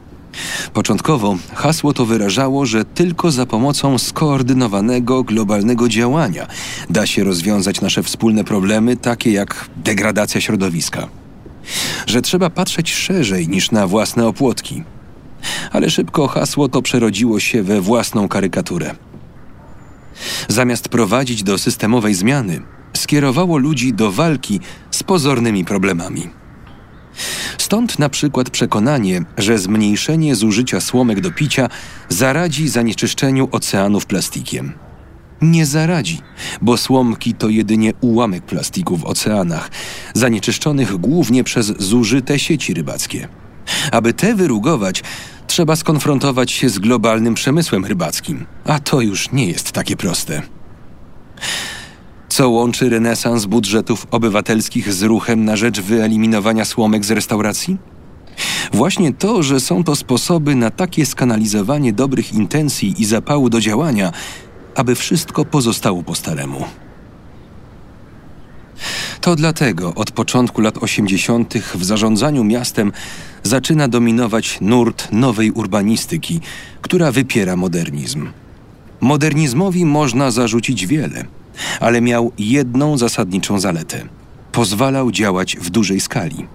Początkowo 0.73 1.37
hasło 1.55 1.93
to 1.93 2.07
wyrażało, 2.07 2.67
że 2.67 2.85
tylko 2.85 3.31
za 3.31 3.47
pomocą 3.47 3.99
skoordynowanego 3.99 5.23
globalnego 5.23 5.89
działania 5.89 6.47
da 6.91 7.07
się 7.07 7.25
rozwiązać 7.25 7.81
nasze 7.81 8.03
wspólne 8.03 8.45
problemy, 8.45 8.97
takie 8.97 9.33
jak 9.33 9.71
degradacja 9.77 10.41
środowiska. 10.41 11.09
Że 12.07 12.23
trzeba 12.23 12.51
patrzeć 12.51 12.93
szerzej 12.93 13.49
niż 13.49 13.71
na 13.71 13.87
własne 13.87 14.27
opłotki. 14.27 14.85
Ale 15.73 15.91
szybko 15.91 16.29
hasło 16.29 16.69
to 16.69 16.83
przerodziło 16.83 17.41
się 17.41 17.63
we 17.63 17.81
własną 17.81 18.29
karykaturę. 18.29 18.95
Zamiast 20.49 20.89
prowadzić 20.89 21.43
do 21.43 21.59
systemowej 21.59 22.15
zmiany, 22.15 22.61
skierowało 22.97 23.59
ludzi 23.59 23.93
do 23.93 24.13
walki 24.13 24.61
z 24.91 25.03
pozornymi 25.03 25.65
problemami. 25.65 26.42
Stąd 27.59 27.99
na 27.99 28.09
przykład 28.09 28.51
przekonanie, 28.51 29.23
że 29.39 29.59
zmniejszenie 29.59 30.37
zużycia 30.37 30.81
słomek 30.81 31.21
do 31.21 31.31
picia 31.31 31.69
zaradzi 32.09 32.69
zanieczyszczeniu 32.69 33.49
oceanów 33.53 34.07
plastikiem. 34.07 34.73
Nie 35.43 35.67
zaradzi, 35.67 36.21
bo 36.63 36.77
słomki 36.77 37.35
to 37.35 37.49
jedynie 37.49 37.93
ułamek 38.01 38.45
plastiku 38.45 38.97
w 38.97 39.05
oceanach, 39.05 39.71
zanieczyszczonych 40.15 40.97
głównie 40.97 41.45
przez 41.45 41.67
zużyte 41.67 42.39
sieci 42.39 42.75
rybackie. 42.75 43.29
Aby 43.93 44.15
te 44.15 44.35
wyrugować, 44.35 45.03
trzeba 45.47 45.77
skonfrontować 45.77 46.53
się 46.53 46.69
z 46.69 46.79
globalnym 46.79 47.35
przemysłem 47.35 47.85
rybackim, 47.85 48.47
a 48.65 48.79
to 48.79 49.01
już 49.01 49.33
nie 49.33 49.47
jest 49.47 49.73
takie 49.73 49.97
proste. 49.97 50.43
Co 52.33 52.51
łączy 52.51 52.89
renesans 52.89 53.45
budżetów 53.45 54.07
obywatelskich 54.11 54.93
z 54.93 55.03
ruchem 55.03 55.45
na 55.45 55.57
rzecz 55.57 55.81
wyeliminowania 55.81 56.65
słomek 56.65 57.05
z 57.05 57.11
restauracji? 57.11 57.77
Właśnie 58.73 59.13
to, 59.13 59.43
że 59.43 59.61
są 59.61 59.85
to 59.85 59.97
sposoby 59.97 60.55
na 60.55 60.71
takie 60.71 61.07
skanalizowanie 61.07 61.93
dobrych 61.93 62.33
intencji 62.33 62.95
i 62.99 63.05
zapału 63.05 63.51
do 63.51 63.61
działania, 63.61 64.13
aby 64.75 64.95
wszystko 64.95 65.45
pozostało 65.45 66.03
po 66.03 66.15
staremu. 66.15 66.65
To 69.21 69.37
dlatego 69.37 69.95
od 69.95 70.11
początku 70.11 70.61
lat 70.61 70.79
80. 70.79 71.55
w 71.75 71.85
zarządzaniu 71.85 72.45
miastem 72.45 72.93
zaczyna 73.43 73.89
dominować 73.89 74.59
nurt 74.61 75.09
nowej 75.11 75.51
urbanistyki, 75.51 76.41
która 76.83 77.13
wypiera 77.13 77.57
modernizm. 77.57 78.29
Modernizmowi 79.01 79.85
można 79.85 80.31
zarzucić 80.31 80.87
wiele– 80.87 81.25
ale 81.81 82.01
miał 82.01 82.33
jedną 82.39 82.99
zasadniczą 82.99 83.61
zaletę: 83.61 84.05
pozwalał 84.53 85.11
działać 85.11 85.57
w 85.57 85.71
dużej 85.71 86.01
skali. 86.01 86.47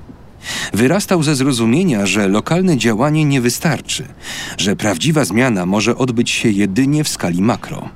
Wyrastał 0.74 1.24
ze 1.24 1.36
zrozumienia, 1.36 2.06
że 2.06 2.28
lokalne 2.28 2.78
działanie 2.78 3.26
nie 3.26 3.42
wystarczy, 3.42 4.06
że 4.58 4.76
prawdziwa 4.76 5.26
zmiana 5.26 5.66
może 5.66 5.98
odbyć 5.98 6.30
się 6.30 6.50
jedynie 6.50 7.04
w 7.04 7.10
skali 7.10 7.42
makro. 7.42 7.90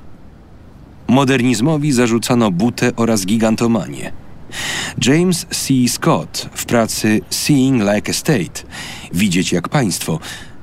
Modernizmowi 1.08 1.92
zarzucano 1.92 2.50
butę 2.50 2.96
oraz 2.96 3.26
gigantomanię. 3.26 4.12
James 5.06 5.46
C. 5.50 5.88
Scott 5.88 6.48
w 6.54 6.64
pracy 6.64 7.20
Seeing 7.30 7.82
Like 7.82 8.10
a 8.10 8.14
State 8.14 8.62
Widzieć 9.14 9.52
jak 9.52 9.68
państwo 9.68 10.18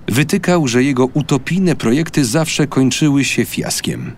wytykał, 0.07 0.67
że 0.67 0.83
jego 0.83 1.05
utopijne 1.05 1.75
projekty 1.75 2.25
zawsze 2.25 2.67
kończyły 2.67 3.23
się 3.23 3.45
fiaskiem. 3.45 4.11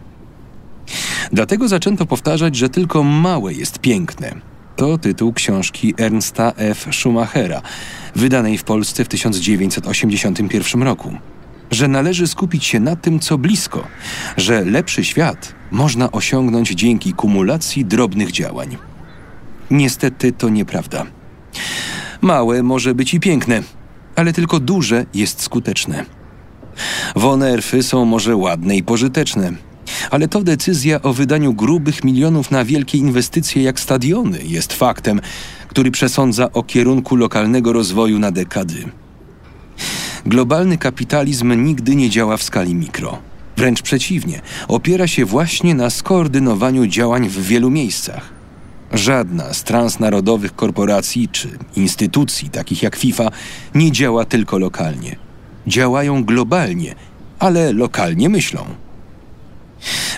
Dlatego 1.31 1.67
zaczęto 1.67 2.05
powtarzać, 2.05 2.55
że 2.55 2.69
tylko 2.69 3.03
małe 3.03 3.53
jest 3.53 3.79
piękne. 3.79 4.35
To 4.75 4.97
tytuł 4.97 5.33
książki 5.33 5.93
Ernsta 5.97 6.53
F. 6.57 6.87
Schumachera, 6.91 7.61
wydanej 8.15 8.57
w 8.57 8.63
Polsce 8.63 9.05
w 9.05 9.07
1981 9.07 10.83
roku. 10.83 11.17
Że 11.71 11.87
należy 11.87 12.27
skupić 12.27 12.65
się 12.65 12.79
na 12.79 12.95
tym, 12.95 13.19
co 13.19 13.37
blisko, 13.37 13.87
że 14.37 14.65
lepszy 14.65 15.03
świat 15.03 15.53
można 15.71 16.11
osiągnąć 16.11 16.69
dzięki 16.69 17.13
kumulacji 17.13 17.85
drobnych 17.85 18.31
działań. 18.31 18.77
Niestety 19.71 20.31
to 20.31 20.49
nieprawda. 20.49 21.05
Małe 22.21 22.63
może 22.63 22.95
być 22.95 23.13
i 23.13 23.19
piękne, 23.19 23.63
ale 24.15 24.33
tylko 24.33 24.59
duże 24.59 25.05
jest 25.13 25.41
skuteczne. 25.41 26.05
Wonerfy 27.15 27.83
są 27.83 28.05
może 28.05 28.35
ładne 28.35 28.75
i 28.75 28.83
pożyteczne, 28.83 29.53
ale 30.11 30.27
to 30.27 30.43
decyzja 30.43 31.01
o 31.01 31.13
wydaniu 31.13 31.53
grubych 31.53 32.03
milionów 32.03 32.51
na 32.51 32.65
wielkie 32.65 32.97
inwestycje 32.97 33.63
jak 33.63 33.79
stadiony 33.79 34.39
jest 34.43 34.73
faktem, 34.73 35.21
który 35.67 35.91
przesądza 35.91 36.51
o 36.51 36.63
kierunku 36.63 37.15
lokalnego 37.15 37.73
rozwoju 37.73 38.19
na 38.19 38.31
dekady. 38.31 38.85
Globalny 40.25 40.77
kapitalizm 40.77 41.63
nigdy 41.63 41.95
nie 41.95 42.09
działa 42.09 42.37
w 42.37 42.43
skali 42.43 42.75
mikro. 42.75 43.17
Wręcz 43.57 43.81
przeciwnie, 43.81 44.41
opiera 44.67 45.07
się 45.07 45.25
właśnie 45.25 45.75
na 45.75 45.89
skoordynowaniu 45.89 46.87
działań 46.87 47.29
w 47.29 47.41
wielu 47.41 47.69
miejscach. 47.69 48.29
Żadna 48.93 49.53
z 49.53 49.63
transnarodowych 49.63 50.55
korporacji 50.55 51.29
czy 51.29 51.49
instytucji, 51.75 52.49
takich 52.49 52.83
jak 52.83 52.95
FIFA, 52.95 53.29
nie 53.75 53.91
działa 53.91 54.25
tylko 54.25 54.59
lokalnie. 54.59 55.15
Działają 55.67 56.23
globalnie, 56.23 56.95
ale 57.39 57.73
lokalnie 57.73 58.29
myślą. 58.29 58.65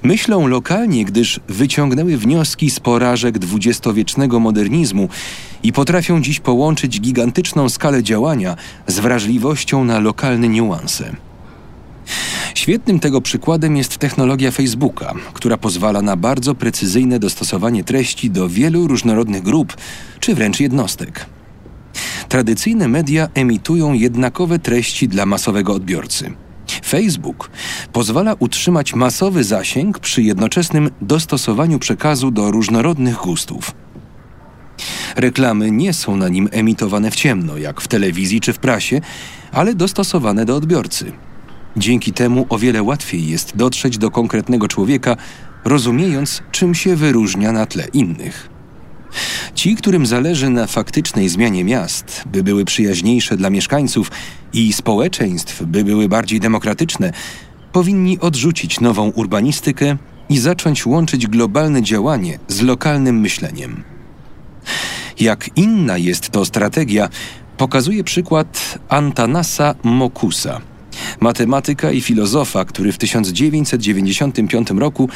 Myślą 0.03 0.47
lokalnie, 0.47 1.05
gdyż 1.05 1.39
wyciągnęły 1.47 2.17
wnioski 2.17 2.69
z 2.69 2.79
porażek 2.79 3.39
dwudziestowiecznego 3.39 4.39
modernizmu 4.39 5.09
i 5.63 5.73
potrafią 5.73 6.21
dziś 6.21 6.39
połączyć 6.39 7.01
gigantyczną 7.01 7.69
skalę 7.69 8.03
działania 8.03 8.55
z 8.87 8.99
wrażliwością 8.99 9.83
na 9.83 9.99
lokalne 9.99 10.49
niuanse. 10.49 11.15
Świetnym 12.55 12.99
tego 12.99 13.21
przykładem 13.21 13.77
jest 13.77 13.97
technologia 13.97 14.51
Facebooka, 14.51 15.13
która 15.33 15.57
pozwala 15.57 16.01
na 16.01 16.15
bardzo 16.15 16.55
precyzyjne 16.55 17.19
dostosowanie 17.19 17.83
treści 17.83 18.29
do 18.29 18.49
wielu 18.49 18.87
różnorodnych 18.87 19.43
grup 19.43 19.77
czy 20.19 20.35
wręcz 20.35 20.59
jednostek. 20.59 21.25
Tradycyjne 22.29 22.87
media 22.87 23.29
emitują 23.33 23.93
jednakowe 23.93 24.59
treści 24.59 25.07
dla 25.07 25.25
masowego 25.25 25.73
odbiorcy. 25.73 26.33
Facebook 26.93 27.49
pozwala 27.93 28.36
utrzymać 28.39 28.93
masowy 28.93 29.43
zasięg 29.43 29.99
przy 29.99 30.23
jednoczesnym 30.23 30.89
dostosowaniu 31.01 31.79
przekazu 31.79 32.32
do 32.32 32.51
różnorodnych 32.51 33.15
gustów. 33.15 33.71
Reklamy 35.15 35.71
nie 35.71 35.93
są 35.93 36.17
na 36.17 36.29
nim 36.29 36.49
emitowane 36.51 37.12
w 37.12 37.15
ciemno, 37.15 37.58
jak 37.58 37.82
w 37.82 37.88
telewizji 37.88 38.41
czy 38.41 38.53
w 38.53 38.60
prasie, 38.60 39.01
ale 39.51 39.75
dostosowane 39.75 40.45
do 40.45 40.56
odbiorcy. 40.56 41.12
Dzięki 41.77 42.13
temu 42.13 42.45
o 42.49 42.58
wiele 42.58 42.84
łatwiej 42.84 43.27
jest 43.27 43.58
dotrzeć 43.58 43.97
do 43.97 44.12
konkretnego 44.12 44.67
człowieka, 44.67 45.17
rozumiejąc, 45.65 46.43
czym 46.51 46.75
się 46.75 46.95
wyróżnia 46.95 47.51
na 47.51 47.65
tle 47.65 47.88
innych. 47.93 48.52
Ci, 49.56 49.76
którym 49.76 50.06
zależy 50.06 50.49
na 50.49 50.67
faktycznej 50.67 51.30
zmianie 51.30 51.63
miast, 51.63 52.23
by 52.26 52.43
były 52.43 52.65
przyjaźniejsze 52.65 53.38
dla 53.38 53.49
mieszkańców 53.49 54.12
i 54.54 54.73
społeczeństw, 54.73 55.63
by 55.63 55.84
były 55.84 56.10
bardziej 56.10 56.39
demokratyczne, 56.39 57.13
powinni 57.71 58.19
odrzucić 58.19 58.80
nową 58.80 59.10
urbanistykę 59.10 59.97
i 60.30 60.39
zacząć 60.39 60.86
łączyć 60.86 61.28
globalne 61.28 61.82
działanie 61.82 62.39
z 62.47 62.62
lokalnym 62.62 63.19
myśleniem. 63.19 63.84
Jak 65.19 65.49
inna 65.56 65.97
jest 65.97 66.30
to 66.30 66.45
strategia, 66.45 67.10
pokazuje 67.58 68.04
przykład 68.04 68.80
Antanasa 68.89 69.76
Mokusa, 69.84 70.62
Matematyka 71.19 71.91
i 71.91 72.02
filozofa, 72.02 72.65
który 72.65 72.91
w 72.91 72.97
1995 72.97 74.69
roku 74.71 75.10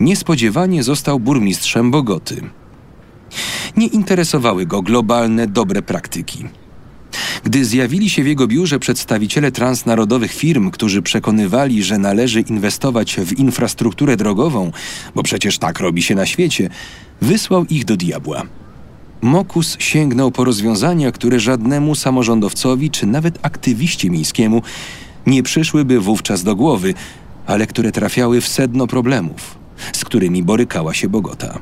niespodziewanie 0.00 0.82
został 0.82 1.20
burmistrzem 1.20 1.90
Bogoty. 1.90 2.42
Nie 3.76 3.86
interesowały 3.86 4.66
go 4.66 4.82
globalne 4.82 5.46
dobre 5.46 5.82
praktyki. 5.82 6.44
Gdy 7.44 7.64
zjawili 7.64 8.10
się 8.10 8.22
w 8.22 8.26
jego 8.26 8.46
biurze 8.46 8.78
przedstawiciele 8.78 9.52
transnarodowych 9.52 10.32
firm, 10.32 10.70
którzy 10.70 11.02
przekonywali, 11.02 11.82
że 11.82 11.98
należy 11.98 12.40
inwestować 12.40 13.16
w 13.16 13.38
infrastrukturę 13.38 14.16
drogową, 14.16 14.72
bo 15.14 15.22
przecież 15.22 15.58
tak 15.58 15.80
robi 15.80 16.02
się 16.02 16.14
na 16.14 16.26
świecie, 16.26 16.70
wysłał 17.20 17.64
ich 17.64 17.84
do 17.84 17.96
diabła. 17.96 18.42
Mokus 19.22 19.76
sięgnął 19.78 20.30
po 20.30 20.44
rozwiązania, 20.44 21.12
które 21.12 21.40
żadnemu 21.40 21.94
samorządowcowi 21.94 22.90
czy 22.90 23.06
nawet 23.06 23.38
aktywiście 23.42 24.10
miejskiemu 24.10 24.62
nie 25.26 25.42
przyszłyby 25.42 26.00
wówczas 26.00 26.42
do 26.42 26.56
głowy, 26.56 26.94
ale 27.46 27.66
które 27.66 27.92
trafiały 27.92 28.40
w 28.40 28.48
sedno 28.48 28.86
problemów, 28.86 29.58
z 29.92 30.04
którymi 30.04 30.42
borykała 30.42 30.94
się 30.94 31.08
Bogota. 31.08 31.58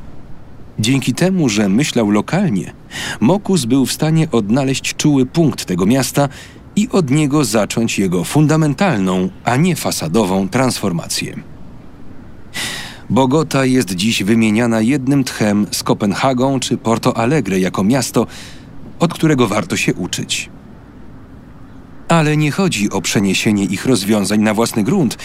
Dzięki 0.79 1.15
temu, 1.15 1.49
że 1.49 1.69
myślał 1.69 2.11
lokalnie, 2.11 2.73
Mokus 3.21 3.65
był 3.65 3.87
w 3.87 3.93
stanie 3.93 4.31
odnaleźć 4.31 4.95
czuły 4.95 5.27
punkt 5.27 5.65
tego 5.65 5.87
miasta 5.87 6.29
i 6.77 6.89
od 6.93 7.11
niego 7.11 7.45
zacząć 7.45 7.99
jego 7.99 8.25
fundamentalną, 8.25 9.29
a 9.45 9.57
nie 9.57 9.77
fasadową 9.77 10.49
transformację. 10.49 11.37
Bogota 13.11 13.65
jest 13.65 13.95
dziś 13.95 14.23
wymieniana 14.23 14.81
jednym 14.81 15.25
tchem 15.25 15.67
z 15.71 15.83
Kopenhagą 15.83 16.61
czy 16.61 16.77
Porto 16.77 17.17
Alegre 17.17 17.61
jako 17.61 17.85
miasto, 17.85 18.27
od 18.99 19.15
którego 19.15 19.49
warto 19.49 19.77
się 19.77 19.95
uczyć. 19.95 20.51
Ale 22.09 22.37
nie 22.37 22.51
chodzi 22.51 22.91
o 22.91 23.01
przeniesienie 23.01 23.65
ich 23.65 23.87
rozwiązań 23.87 24.41
na 24.41 24.55
własny 24.55 24.85
grunt, 24.85 25.19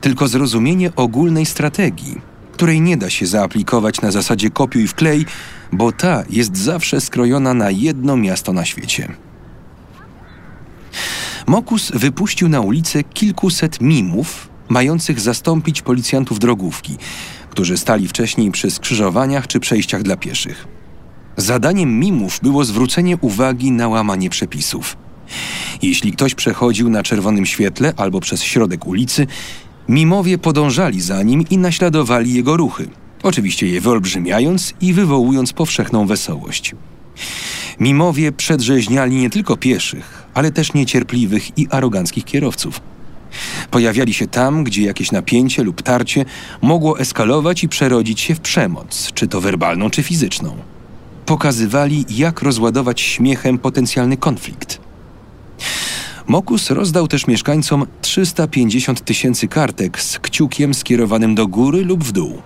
tylko 0.00 0.28
zrozumienie 0.28 0.94
ogólnej 0.96 1.46
strategii, 1.46 2.20
której 2.60 2.80
nie 2.80 2.96
da 2.96 3.10
się 3.10 3.26
zaaplikować 3.26 4.00
na 4.00 4.10
zasadzie 4.10 4.50
kopiuj 4.50 4.88
wklej, 4.88 5.26
bo 5.72 5.92
ta 5.92 6.24
jest 6.30 6.56
zawsze 6.56 7.00
skrojona 7.00 7.54
na 7.54 7.70
jedno 7.70 8.16
miasto 8.16 8.52
na 8.52 8.64
świecie. 8.64 9.08
Mokus 11.46 11.92
wypuścił 11.94 12.48
na 12.48 12.60
ulicę 12.60 13.04
kilkuset 13.04 13.80
mimów, 13.80 14.48
mających 14.68 15.20
zastąpić 15.20 15.82
policjantów 15.82 16.38
drogówki, 16.38 16.96
którzy 17.50 17.78
stali 17.78 18.08
wcześniej 18.08 18.50
przy 18.50 18.70
skrzyżowaniach 18.70 19.46
czy 19.46 19.60
przejściach 19.60 20.02
dla 20.02 20.16
pieszych. 20.16 20.68
Zadaniem 21.36 21.98
mimów 21.98 22.40
było 22.42 22.64
zwrócenie 22.64 23.16
uwagi 23.16 23.70
na 23.70 23.88
łamanie 23.88 24.30
przepisów. 24.30 24.96
Jeśli 25.82 26.12
ktoś 26.12 26.34
przechodził 26.34 26.90
na 26.90 27.02
czerwonym 27.02 27.46
świetle 27.46 27.92
albo 27.96 28.20
przez 28.20 28.42
środek 28.42 28.86
ulicy, 28.86 29.26
mimowie 29.88 30.38
podążali 30.38 31.00
za 31.00 31.22
nim 31.22 31.44
i 31.50 31.58
naśladowali 31.58 32.34
jego 32.34 32.56
ruchy, 32.56 32.88
oczywiście 33.22 33.66
je 33.66 33.80
wyolbrzymiając 33.80 34.74
i 34.80 34.92
wywołując 34.92 35.52
powszechną 35.52 36.06
wesołość. 36.06 36.74
Mimowie 37.80 38.32
przedrzeźniali 38.32 39.16
nie 39.16 39.30
tylko 39.30 39.56
pieszych, 39.56 40.26
ale 40.34 40.52
też 40.52 40.74
niecierpliwych 40.74 41.58
i 41.58 41.68
aroganckich 41.70 42.24
kierowców. 42.24 42.80
Pojawiali 43.70 44.14
się 44.14 44.26
tam, 44.26 44.64
gdzie 44.64 44.82
jakieś 44.82 45.12
napięcie 45.12 45.64
lub 45.64 45.82
tarcie 45.82 46.24
mogło 46.62 46.98
eskalować 46.98 47.64
i 47.64 47.68
przerodzić 47.68 48.20
się 48.20 48.34
w 48.34 48.40
przemoc, 48.40 49.12
czy 49.14 49.28
to 49.28 49.40
werbalną, 49.40 49.90
czy 49.90 50.02
fizyczną. 50.02 50.56
Pokazywali, 51.26 52.04
jak 52.08 52.42
rozładować 52.42 53.00
śmiechem 53.00 53.58
potencjalny 53.58 54.16
konflikt. 54.16 54.89
Mokus 56.30 56.70
rozdał 56.70 57.08
też 57.08 57.26
mieszkańcom 57.26 57.86
350 58.00 59.04
tysięcy 59.04 59.48
kartek 59.48 60.00
z 60.00 60.18
kciukiem 60.18 60.74
skierowanym 60.74 61.34
do 61.34 61.46
góry 61.46 61.84
lub 61.84 62.04
w 62.04 62.12
dół. 62.12 62.42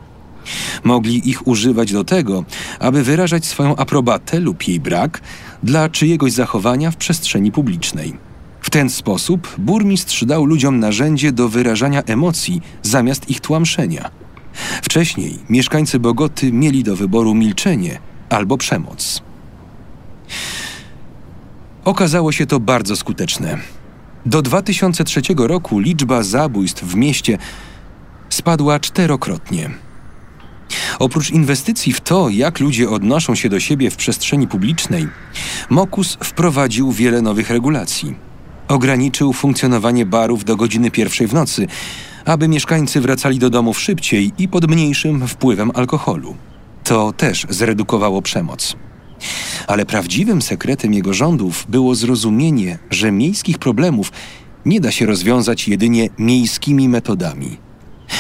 Mogli 0.84 1.30
ich 1.30 1.46
używać 1.46 1.92
do 1.92 2.04
tego, 2.04 2.44
aby 2.78 3.02
wyrażać 3.02 3.46
swoją 3.46 3.76
aprobatę 3.76 4.40
lub 4.40 4.68
jej 4.68 4.80
brak 4.80 5.20
dla 5.62 5.88
czyjegoś 5.88 6.32
zachowania 6.32 6.90
w 6.90 6.96
przestrzeni 6.96 7.52
publicznej. 7.52 8.14
W 8.60 8.70
ten 8.70 8.90
sposób 8.90 9.54
burmistrz 9.58 10.24
dał 10.24 10.44
ludziom 10.44 10.78
narzędzie 10.78 11.32
do 11.32 11.48
wyrażania 11.48 12.02
emocji 12.02 12.60
zamiast 12.82 13.30
ich 13.30 13.40
tłamszenia. 13.40 14.10
Wcześniej 14.82 15.38
mieszkańcy 15.48 15.98
Bogoty 15.98 16.52
mieli 16.52 16.82
do 16.82 16.96
wyboru 16.96 17.34
milczenie 17.34 17.98
albo 18.28 18.58
przemoc. 18.58 19.22
Okazało 21.84 22.32
się 22.32 22.46
to 22.46 22.60
bardzo 22.60 22.96
skuteczne. 22.96 23.58
Do 24.26 24.42
2003 24.42 25.22
roku 25.36 25.78
liczba 25.78 26.22
zabójstw 26.22 26.84
w 26.84 26.94
mieście 26.94 27.38
spadła 28.28 28.80
czterokrotnie. 28.80 29.70
Oprócz 30.98 31.30
inwestycji 31.30 31.92
w 31.92 32.00
to, 32.00 32.28
jak 32.28 32.60
ludzie 32.60 32.90
odnoszą 32.90 33.34
się 33.34 33.48
do 33.48 33.60
siebie 33.60 33.90
w 33.90 33.96
przestrzeni 33.96 34.48
publicznej, 34.48 35.08
Mokus 35.70 36.18
wprowadził 36.22 36.92
wiele 36.92 37.22
nowych 37.22 37.50
regulacji. 37.50 38.14
Ograniczył 38.68 39.32
funkcjonowanie 39.32 40.06
barów 40.06 40.44
do 40.44 40.56
godziny 40.56 40.90
pierwszej 40.90 41.26
w 41.26 41.34
nocy, 41.34 41.66
aby 42.24 42.48
mieszkańcy 42.48 43.00
wracali 43.00 43.38
do 43.38 43.50
domów 43.50 43.80
szybciej 43.80 44.32
i 44.38 44.48
pod 44.48 44.70
mniejszym 44.70 45.28
wpływem 45.28 45.70
alkoholu. 45.74 46.36
To 46.84 47.12
też 47.12 47.46
zredukowało 47.50 48.22
przemoc. 48.22 48.76
Ale 49.66 49.86
prawdziwym 49.86 50.42
sekretem 50.42 50.94
jego 50.94 51.14
rządów 51.14 51.66
było 51.68 51.94
zrozumienie, 51.94 52.78
że 52.90 53.12
miejskich 53.12 53.58
problemów 53.58 54.12
nie 54.66 54.80
da 54.80 54.90
się 54.90 55.06
rozwiązać 55.06 55.68
jedynie 55.68 56.08
miejskimi 56.18 56.88
metodami. 56.88 57.56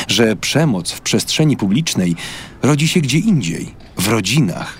Że 0.08 0.36
przemoc 0.36 0.92
w 0.92 1.00
przestrzeni 1.00 1.56
publicznej 1.56 2.16
rodzi 2.62 2.88
się 2.88 3.00
gdzie 3.00 3.18
indziej, 3.18 3.74
w 3.96 4.08
rodzinach, 4.08 4.78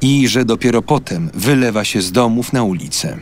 i 0.00 0.28
że 0.28 0.44
dopiero 0.44 0.82
potem 0.82 1.30
wylewa 1.34 1.84
się 1.84 2.02
z 2.02 2.12
domów 2.12 2.52
na 2.52 2.62
ulicę. 2.62 3.18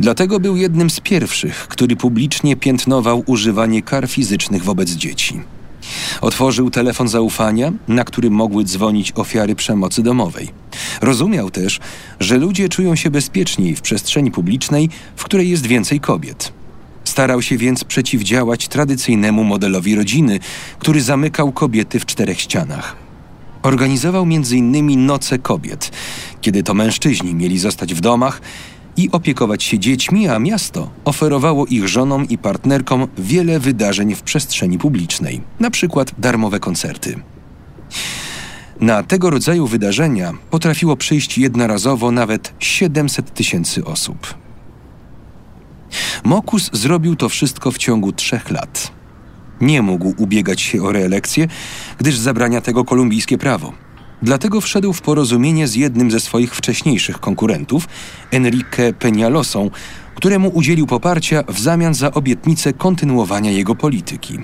Dlatego 0.00 0.40
był 0.40 0.56
jednym 0.56 0.90
z 0.90 1.00
pierwszych, 1.00 1.68
który 1.68 1.96
publicznie 1.96 2.56
piętnował 2.56 3.22
używanie 3.26 3.82
kar 3.82 4.08
fizycznych 4.08 4.64
wobec 4.64 4.90
dzieci. 4.90 5.40
Otworzył 6.20 6.70
telefon 6.70 7.08
zaufania, 7.08 7.72
na 7.88 8.04
którym 8.04 8.32
mogły 8.32 8.64
dzwonić 8.64 9.12
ofiary 9.14 9.54
przemocy 9.54 10.02
domowej. 10.02 10.48
Rozumiał 11.00 11.50
też, 11.50 11.80
że 12.20 12.38
ludzie 12.38 12.68
czują 12.68 12.96
się 12.96 13.10
bezpieczniej 13.10 13.76
w 13.76 13.80
przestrzeni 13.80 14.30
publicznej, 14.30 14.88
w 15.16 15.24
której 15.24 15.50
jest 15.50 15.66
więcej 15.66 16.00
kobiet. 16.00 16.52
Starał 17.04 17.42
się 17.42 17.56
więc 17.56 17.84
przeciwdziałać 17.84 18.68
tradycyjnemu 18.68 19.44
modelowi 19.44 19.94
rodziny, 19.94 20.40
który 20.78 21.00
zamykał 21.00 21.52
kobiety 21.52 22.00
w 22.00 22.06
czterech 22.06 22.40
ścianach. 22.40 22.96
Organizował 23.62 24.22
m.in. 24.22 25.06
Noce 25.06 25.38
Kobiet, 25.38 25.90
kiedy 26.40 26.62
to 26.62 26.74
mężczyźni 26.74 27.34
mieli 27.34 27.58
zostać 27.58 27.94
w 27.94 28.00
domach 28.00 28.40
i 28.96 29.10
opiekować 29.10 29.62
się 29.64 29.78
dziećmi, 29.78 30.28
a 30.28 30.38
miasto 30.38 30.90
oferowało 31.04 31.66
ich 31.66 31.88
żonom 31.88 32.28
i 32.28 32.38
partnerkom 32.38 33.06
wiele 33.18 33.60
wydarzeń 33.60 34.14
w 34.14 34.22
przestrzeni 34.22 34.78
publicznej, 34.78 35.40
na 35.60 35.70
przykład 35.70 36.12
darmowe 36.18 36.60
koncerty. 36.60 37.20
Na 38.80 39.02
tego 39.02 39.30
rodzaju 39.30 39.66
wydarzenia 39.66 40.32
potrafiło 40.50 40.96
przyjść 40.96 41.38
jednorazowo 41.38 42.10
nawet 42.10 42.52
700 42.58 43.34
tysięcy 43.34 43.84
osób. 43.84 44.34
Mokus 46.24 46.70
zrobił 46.72 47.16
to 47.16 47.28
wszystko 47.28 47.70
w 47.70 47.78
ciągu 47.78 48.12
trzech 48.12 48.50
lat. 48.50 48.92
Nie 49.60 49.82
mógł 49.82 50.14
ubiegać 50.18 50.60
się 50.60 50.82
o 50.82 50.92
reelekcję, 50.92 51.48
gdyż 51.98 52.16
zabrania 52.16 52.60
tego 52.60 52.84
kolumbijskie 52.84 53.38
prawo– 53.38 53.72
Dlatego 54.22 54.60
wszedł 54.60 54.92
w 54.92 55.02
porozumienie 55.02 55.68
z 55.68 55.74
jednym 55.74 56.10
ze 56.10 56.20
swoich 56.20 56.54
wcześniejszych 56.54 57.20
konkurentów, 57.20 57.88
Enrique 58.30 58.92
Peñalosą, 58.98 59.70
któremu 60.14 60.48
udzielił 60.48 60.86
poparcia 60.86 61.42
w 61.48 61.60
zamian 61.60 61.94
za 61.94 62.10
obietnicę 62.10 62.72
kontynuowania 62.72 63.50
jego 63.50 63.74
polityki. 63.74 64.38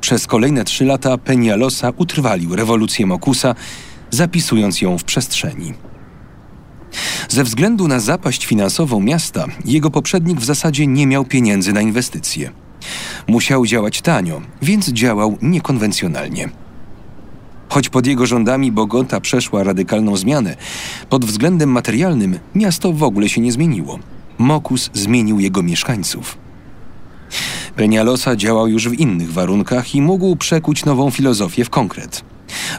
Przez 0.00 0.26
kolejne 0.26 0.64
trzy 0.64 0.84
lata 0.84 1.16
Peñalosa 1.16 1.92
utrwalił 1.96 2.56
rewolucję 2.56 3.06
Mokusa, 3.06 3.54
zapisując 4.10 4.80
ją 4.80 4.98
w 4.98 5.04
przestrzeni. 5.04 5.74
Ze 7.28 7.44
względu 7.44 7.88
na 7.88 8.00
zapaść 8.00 8.46
finansową 8.46 9.00
miasta, 9.00 9.46
jego 9.64 9.90
poprzednik 9.90 10.40
w 10.40 10.44
zasadzie 10.44 10.86
nie 10.86 11.06
miał 11.06 11.24
pieniędzy 11.24 11.72
na 11.72 11.80
inwestycje. 11.80 12.50
Musiał 13.26 13.66
działać 13.66 14.02
tanio, 14.02 14.42
więc 14.62 14.88
działał 14.88 15.38
niekonwencjonalnie. 15.42 16.61
Choć 17.72 17.88
pod 17.88 18.06
jego 18.06 18.26
rządami 18.26 18.72
Bogota 18.72 19.20
przeszła 19.20 19.62
radykalną 19.62 20.16
zmianę, 20.16 20.56
pod 21.08 21.24
względem 21.24 21.70
materialnym 21.70 22.38
miasto 22.54 22.92
w 22.92 23.02
ogóle 23.02 23.28
się 23.28 23.40
nie 23.40 23.52
zmieniło. 23.52 23.98
Mokus 24.38 24.90
zmienił 24.94 25.40
jego 25.40 25.62
mieszkańców. 25.62 26.38
Penialosa 27.76 28.36
działał 28.36 28.68
już 28.68 28.88
w 28.88 28.92
innych 28.92 29.32
warunkach 29.32 29.94
i 29.94 30.02
mógł 30.02 30.36
przekuć 30.36 30.84
nową 30.84 31.10
filozofię 31.10 31.64
w 31.64 31.70
konkret. 31.70 32.24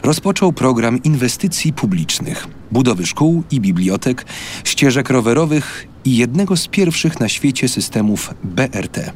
Rozpoczął 0.02 0.52
program 0.52 1.02
inwestycji 1.02 1.72
publicznych, 1.72 2.46
budowy 2.72 3.06
szkół 3.06 3.42
i 3.50 3.60
bibliotek, 3.60 4.26
ścieżek 4.64 5.10
rowerowych 5.10 5.86
i 6.04 6.16
jednego 6.16 6.56
z 6.56 6.68
pierwszych 6.68 7.20
na 7.20 7.28
świecie 7.28 7.68
systemów 7.68 8.34
BRT. 8.44 9.12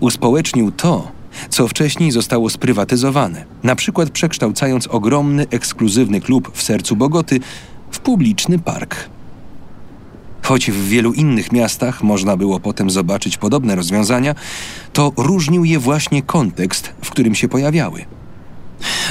Uspołecznił 0.00 0.72
to, 0.72 1.17
co 1.48 1.68
wcześniej 1.68 2.10
zostało 2.10 2.50
sprywatyzowane, 2.50 3.44
na 3.62 3.76
przykład 3.76 4.10
przekształcając 4.10 4.86
ogromny, 4.86 5.46
ekskluzywny 5.50 6.20
klub 6.20 6.50
w 6.54 6.62
sercu 6.62 6.96
Bogoty 6.96 7.40
w 7.90 7.98
publiczny 7.98 8.58
park. 8.58 9.08
Choć 10.42 10.70
w 10.70 10.88
wielu 10.88 11.12
innych 11.12 11.52
miastach 11.52 12.02
można 12.02 12.36
było 12.36 12.60
potem 12.60 12.90
zobaczyć 12.90 13.36
podobne 13.36 13.76
rozwiązania, 13.76 14.34
to 14.92 15.12
różnił 15.16 15.64
je 15.64 15.78
właśnie 15.78 16.22
kontekst, 16.22 16.92
w 17.04 17.10
którym 17.10 17.34
się 17.34 17.48
pojawiały. 17.48 18.04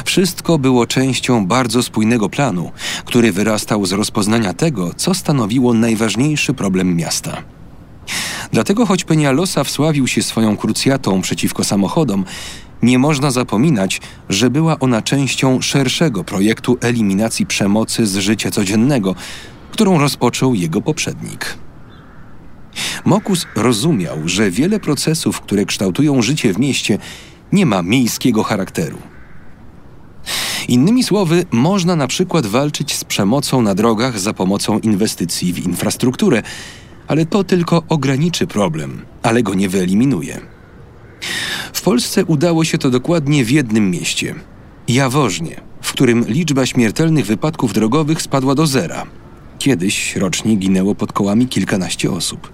Wszystko 0.05 0.57
było 0.59 0.85
częścią 0.85 1.45
bardzo 1.45 1.83
spójnego 1.83 2.29
planu, 2.29 2.71
który 3.05 3.31
wyrastał 3.31 3.85
z 3.85 3.91
rozpoznania 3.91 4.53
tego, 4.53 4.93
co 4.93 5.13
stanowiło 5.13 5.73
najważniejszy 5.73 6.53
problem 6.53 6.95
miasta. 6.95 7.43
Dlatego, 8.51 8.85
choć 8.85 9.03
Penialosa 9.03 9.63
wsławił 9.63 10.07
się 10.07 10.23
swoją 10.23 10.57
krucjatą 10.57 11.21
przeciwko 11.21 11.63
samochodom, 11.63 12.25
nie 12.81 12.99
można 12.99 13.31
zapominać, 13.31 14.01
że 14.29 14.49
była 14.49 14.79
ona 14.79 15.01
częścią 15.01 15.61
szerszego 15.61 16.23
projektu 16.23 16.77
eliminacji 16.81 17.45
przemocy 17.45 18.07
z 18.07 18.17
życia 18.17 18.51
codziennego, 18.51 19.15
którą 19.71 19.99
rozpoczął 19.99 20.55
jego 20.55 20.81
poprzednik. 20.81 21.57
Mokus 23.05 23.45
rozumiał, 23.55 24.17
że 24.25 24.51
wiele 24.51 24.79
procesów, 24.79 25.41
które 25.41 25.65
kształtują 25.65 26.21
życie 26.21 26.53
w 26.53 26.59
mieście, 26.59 26.97
nie 27.51 27.65
ma 27.65 27.81
miejskiego 27.81 28.43
charakteru. 28.43 28.97
Innymi 30.67 31.03
słowy, 31.03 31.45
można 31.51 31.95
na 31.95 32.07
przykład 32.07 32.45
walczyć 32.45 32.95
z 32.95 33.03
przemocą 33.03 33.61
na 33.61 33.75
drogach 33.75 34.19
za 34.19 34.33
pomocą 34.33 34.79
inwestycji 34.79 35.53
w 35.53 35.65
infrastrukturę, 35.65 36.43
ale 37.07 37.25
to 37.25 37.43
tylko 37.43 37.83
ograniczy 37.89 38.47
problem, 38.47 39.05
ale 39.23 39.43
go 39.43 39.53
nie 39.53 39.69
wyeliminuje. 39.69 40.39
W 41.73 41.81
Polsce 41.81 42.25
udało 42.25 42.63
się 42.63 42.77
to 42.77 42.89
dokładnie 42.89 43.45
w 43.45 43.51
jednym 43.51 43.91
mieście 43.91 44.35
Jaworznie, 44.87 45.61
w 45.81 45.91
którym 45.91 46.25
liczba 46.27 46.65
śmiertelnych 46.65 47.25
wypadków 47.25 47.73
drogowych 47.73 48.21
spadła 48.21 48.55
do 48.55 48.67
zera. 48.67 49.05
Kiedyś 49.59 50.15
rocznie 50.15 50.55
ginęło 50.55 50.95
pod 50.95 51.13
kołami 51.13 51.47
kilkanaście 51.47 52.11
osób. 52.11 52.51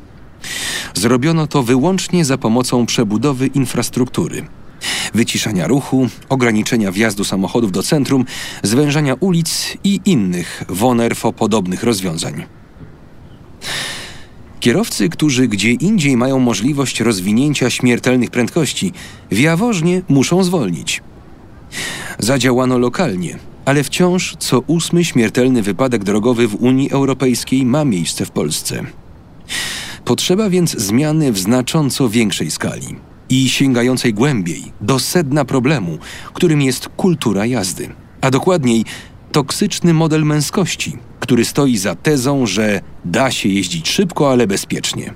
Zrobiono 0.93 1.47
to 1.47 1.64
wyłącznie 1.64 2.26
za 2.26 2.38
pomocą 2.38 2.86
przebudowy 2.86 3.47
infrastruktury 3.47 4.43
wyciszania 5.14 5.68
ruchu, 5.68 6.08
ograniczenia 6.30 6.91
wjazdu 6.91 7.24
samochodów 7.24 7.72
do 7.72 7.84
centrum, 7.84 8.26
zwężania 8.64 9.14
ulic 9.20 9.78
i 9.84 10.01
innych 10.06 10.64
wonerfo-podobnych 10.70 11.84
rozwiązań. 11.84 12.45
Kierowcy, 14.64 15.09
którzy 15.09 15.47
gdzie 15.47 15.72
indziej 15.72 16.18
mają 16.18 16.39
możliwość 16.39 16.99
rozwinięcia 16.99 17.70
śmiertelnych 17.70 18.30
prędkości, 18.30 18.91
w 19.32 19.39
Jaworznie 19.39 20.01
muszą 20.09 20.43
zwolnić. 20.43 21.01
Zadziałano 22.20 22.78
lokalnie, 22.78 23.38
ale 23.66 23.84
wciąż 23.84 24.36
co 24.39 24.59
ósmy 24.59 25.05
śmiertelny 25.05 25.61
wypadek 25.61 26.03
drogowy 26.03 26.47
w 26.47 26.55
Unii 26.55 26.91
Europejskiej 26.91 27.66
ma 27.66 27.86
miejsce 27.86 28.26
w 28.26 28.32
Polsce. 28.32 28.84
Potrzeba 30.05 30.49
więc 30.49 30.72
zmiany 30.72 31.32
w 31.32 31.39
znacząco 31.39 32.09
większej 32.09 32.51
skali 32.51 32.95
i 33.30 33.49
sięgającej 33.49 34.14
głębiej 34.14 34.64
do 34.82 34.99
sedna 34.99 35.45
problemu, 35.45 35.97
którym 36.34 36.61
jest 36.61 36.89
kultura 36.97 37.45
jazdy, 37.45 37.89
a 38.22 38.32
dokładniej 38.32 38.86
toksyczny 39.34 39.94
model 39.94 40.26
męskości, 40.26 40.98
który 41.20 41.46
stoi 41.46 41.78
za 41.78 41.96
tezą, 41.96 42.46
że 42.46 42.82
da 43.06 43.32
się 43.32 43.50
jeździć 43.50 43.90
szybko, 43.90 44.32
ale 44.32 44.48
bezpiecznie. 44.48 45.14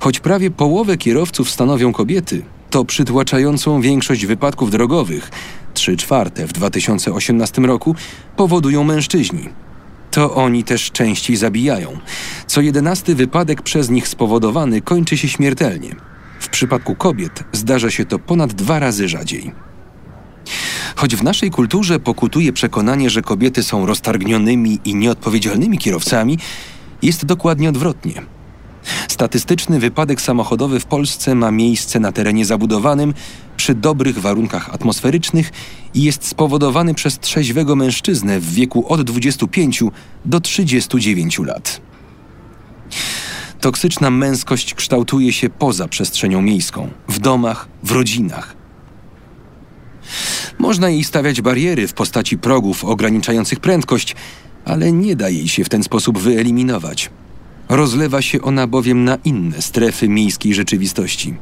Choć 0.00 0.20
prawie 0.20 0.50
połowę 0.50 0.96
kierowców 0.96 1.50
stanowią 1.50 1.92
kobiety, 1.92 2.42
to 2.70 2.84
przytłaczającą 2.84 3.80
większość 3.80 4.26
wypadków 4.26 4.70
drogowych, 4.70 5.30
3 5.74 5.96
czwarte 5.96 6.46
w 6.46 6.52
2018 6.52 7.62
roku, 7.62 7.94
powodują 8.36 8.84
mężczyźni. 8.84 9.48
To 10.10 10.34
oni 10.34 10.64
też 10.64 10.90
częściej 10.90 11.36
zabijają. 11.36 11.98
Co 12.46 12.60
jedenasty 12.60 13.14
wypadek 13.14 13.62
przez 13.62 13.90
nich 13.90 14.08
spowodowany 14.08 14.80
kończy 14.80 15.16
się 15.16 15.28
śmiertelnie. 15.28 15.94
W 16.40 16.48
przypadku 16.48 16.94
kobiet 16.94 17.44
zdarza 17.52 17.90
się 17.90 18.04
to 18.04 18.18
ponad 18.18 18.52
dwa 18.52 18.78
razy 18.78 19.08
rzadziej. 19.08 19.67
Choć 20.96 21.16
w 21.16 21.22
naszej 21.22 21.50
kulturze 21.50 22.00
pokutuje 22.00 22.52
przekonanie, 22.52 23.10
że 23.10 23.22
kobiety 23.22 23.62
są 23.62 23.86
roztargnionymi 23.86 24.78
i 24.84 24.94
nieodpowiedzialnymi 24.94 25.78
kierowcami, 25.78 26.38
jest 27.02 27.24
dokładnie 27.24 27.68
odwrotnie. 27.68 28.22
Statystyczny 29.08 29.78
wypadek 29.78 30.20
samochodowy 30.20 30.80
w 30.80 30.86
Polsce 30.86 31.34
ma 31.34 31.50
miejsce 31.50 32.00
na 32.00 32.12
terenie 32.12 32.44
zabudowanym, 32.44 33.14
przy 33.56 33.74
dobrych 33.74 34.18
warunkach 34.18 34.74
atmosferycznych 34.74 35.50
i 35.94 36.02
jest 36.02 36.26
spowodowany 36.26 36.94
przez 36.94 37.18
trzeźwego 37.18 37.76
mężczyznę 37.76 38.40
w 38.40 38.52
wieku 38.52 38.92
od 38.92 39.02
25 39.02 39.84
do 40.24 40.40
39 40.40 41.38
lat. 41.38 41.80
Toksyczna 43.60 44.10
męskość 44.10 44.74
kształtuje 44.74 45.32
się 45.32 45.48
poza 45.48 45.88
przestrzenią 45.88 46.42
miejską, 46.42 46.88
w 47.08 47.18
domach, 47.18 47.68
w 47.82 47.92
rodzinach. 47.92 48.57
Można 50.58 50.88
jej 50.88 51.04
stawiać 51.04 51.40
bariery 51.40 51.88
w 51.88 51.92
postaci 51.92 52.38
progów 52.38 52.84
ograniczających 52.84 53.60
prędkość, 53.60 54.16
ale 54.64 54.92
nie 54.92 55.16
da 55.16 55.28
jej 55.28 55.48
się 55.48 55.64
w 55.64 55.68
ten 55.68 55.82
sposób 55.82 56.18
wyeliminować. 56.18 57.10
Rozlewa 57.68 58.22
się 58.22 58.42
ona 58.42 58.66
bowiem 58.66 59.04
na 59.04 59.18
inne 59.24 59.62
strefy 59.62 60.08
miejskiej 60.08 60.54
rzeczywistości. 60.54 61.34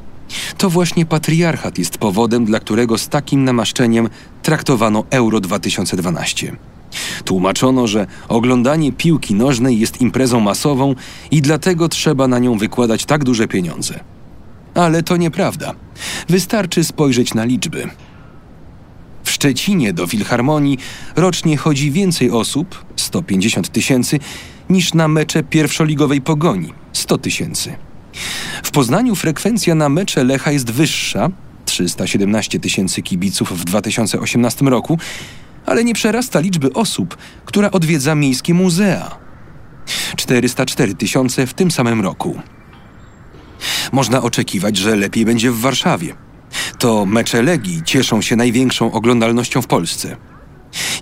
To 0.58 0.70
właśnie 0.70 1.06
patriarchat 1.06 1.78
jest 1.78 1.98
powodem, 1.98 2.44
dla 2.44 2.60
którego 2.60 2.98
z 2.98 3.08
takim 3.08 3.44
namaszczeniem 3.44 4.08
traktowano 4.42 5.04
Euro 5.10 5.40
2012. 5.40 6.56
Tłumaczono, 7.24 7.86
że 7.86 8.06
oglądanie 8.28 8.92
piłki 8.92 9.34
nożnej 9.34 9.78
jest 9.78 10.00
imprezą 10.00 10.40
masową 10.40 10.94
i 11.30 11.42
dlatego 11.42 11.88
trzeba 11.88 12.28
na 12.28 12.38
nią 12.38 12.58
wykładać 12.58 13.04
tak 13.04 13.24
duże 13.24 13.48
pieniądze. 13.48 14.00
Ale 14.74 15.02
to 15.02 15.16
nieprawda. 15.16 15.74
Wystarczy 16.28 16.84
spojrzeć 16.84 17.34
na 17.34 17.44
liczby. 17.44 17.88
W 19.26 19.30
Szczecinie 19.30 19.92
do 19.92 20.06
Filharmonii 20.06 20.78
rocznie 21.16 21.56
chodzi 21.56 21.90
więcej 21.90 22.30
osób 22.30 22.84
150 22.96 23.68
tysięcy 23.68 24.18
niż 24.70 24.94
na 24.94 25.08
mecze 25.08 25.42
pierwszoligowej 25.42 26.20
pogoni 26.20 26.72
100 26.92 27.18
tysięcy. 27.18 27.76
W 28.62 28.70
Poznaniu 28.70 29.14
frekwencja 29.14 29.74
na 29.74 29.88
mecze 29.88 30.24
Lecha 30.24 30.52
jest 30.52 30.70
wyższa 30.70 31.30
317 31.64 32.60
tysięcy 32.60 33.02
kibiców 33.02 33.60
w 33.60 33.64
2018 33.64 34.64
roku 34.64 34.98
ale 35.66 35.84
nie 35.84 35.94
przerasta 35.94 36.40
liczby 36.40 36.72
osób, 36.72 37.16
która 37.44 37.70
odwiedza 37.70 38.14
miejskie 38.14 38.54
muzea. 38.54 39.18
404 40.16 40.94
tysiące 40.94 41.46
w 41.46 41.54
tym 41.54 41.70
samym 41.70 42.00
roku. 42.00 42.40
Można 43.92 44.22
oczekiwać, 44.22 44.76
że 44.76 44.96
lepiej 44.96 45.24
będzie 45.24 45.50
w 45.50 45.60
Warszawie. 45.60 46.25
To 46.87 47.07
mecze 47.07 47.43
Legii 47.43 47.82
cieszą 47.84 48.22
się 48.22 48.37
największą 48.37 48.93
oglądalnością 48.93 49.62
w 49.62 49.66
Polsce. 49.66 50.16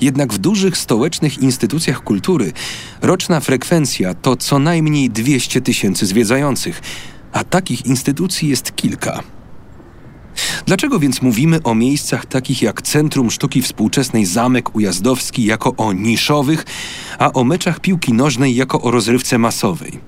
Jednak 0.01 0.33
w 0.33 0.39
dużych 0.39 0.77
stołecznych 0.77 1.39
instytucjach 1.39 2.05
kultury 2.05 2.53
roczna 3.03 3.41
frekwencja 3.41 4.15
to 4.15 4.37
co 4.37 4.59
najmniej 4.59 5.11
200 5.11 5.61
tysięcy 5.61 6.07
zwiedzających, 6.07 6.83
a 7.33 7.45
takich 7.45 7.87
instytucji 7.87 8.49
jest 8.49 8.77
kilka. 8.77 9.23
Dlaczego 10.67 10.99
więc 10.99 11.23
mówimy 11.23 11.63
o 11.63 11.75
miejscach 11.75 12.27
takich 12.27 12.63
jak 12.63 12.83
Centrum 12.83 13.31
Sztuki 13.31 13.63
Współczesnej 13.63 14.27
Zamek 14.27 14.75
Ujazdowski 14.75 15.45
jako 15.45 15.77
o 15.77 15.93
niszowych, 15.93 16.65
a 17.19 17.33
o 17.33 17.45
meczach 17.45 17.81
piłki 17.81 18.13
nożnej 18.13 18.55
jako 18.55 18.83
o 18.83 18.91
rozrywce 18.91 19.39
masowej? 19.39 20.01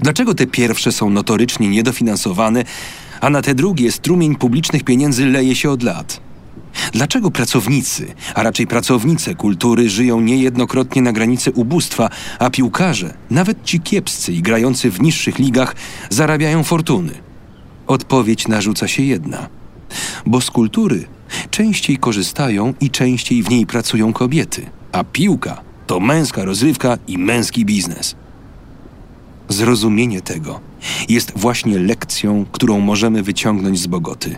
Dlaczego 0.00 0.34
te 0.34 0.46
pierwsze 0.46 0.92
są 0.92 1.10
notorycznie 1.10 1.68
niedofinansowane, 1.68 2.64
a 3.20 3.30
na 3.30 3.42
te 3.42 3.54
drugie 3.54 3.92
strumień 3.92 4.36
publicznych 4.36 4.84
pieniędzy 4.84 5.26
leje 5.26 5.54
się 5.54 5.70
od 5.70 5.82
lat? 5.82 6.20
Dlaczego 6.92 7.30
pracownicy, 7.30 8.06
a 8.34 8.42
raczej 8.42 8.66
pracownice 8.66 9.34
kultury 9.34 9.90
żyją 9.90 10.20
niejednokrotnie 10.20 11.02
na 11.02 11.12
granicy 11.12 11.50
ubóstwa, 11.50 12.10
a 12.38 12.50
piłkarze, 12.50 13.14
nawet 13.30 13.64
ci 13.64 13.80
kiepscy 13.80 14.32
i 14.32 14.42
grający 14.42 14.90
w 14.90 15.00
niższych 15.00 15.38
ligach, 15.38 15.74
zarabiają 16.10 16.64
fortuny? 16.64 17.12
Odpowiedź 17.86 18.48
narzuca 18.48 18.88
się 18.88 19.02
jedna. 19.02 19.48
Bo 20.26 20.40
z 20.40 20.50
kultury 20.50 21.04
częściej 21.50 21.96
korzystają 21.96 22.74
i 22.80 22.90
częściej 22.90 23.42
w 23.42 23.50
niej 23.50 23.66
pracują 23.66 24.12
kobiety, 24.12 24.66
a 24.92 25.04
piłka 25.04 25.60
to 25.86 26.00
męska 26.00 26.44
rozrywka 26.44 26.98
i 27.06 27.18
męski 27.18 27.64
biznes. 27.64 28.16
Zrozumienie 29.48 30.20
tego 30.20 30.60
jest 31.08 31.32
właśnie 31.36 31.78
lekcją, 31.78 32.46
którą 32.52 32.80
możemy 32.80 33.22
wyciągnąć 33.22 33.80
z 33.80 33.86
Bogoty. 33.86 34.36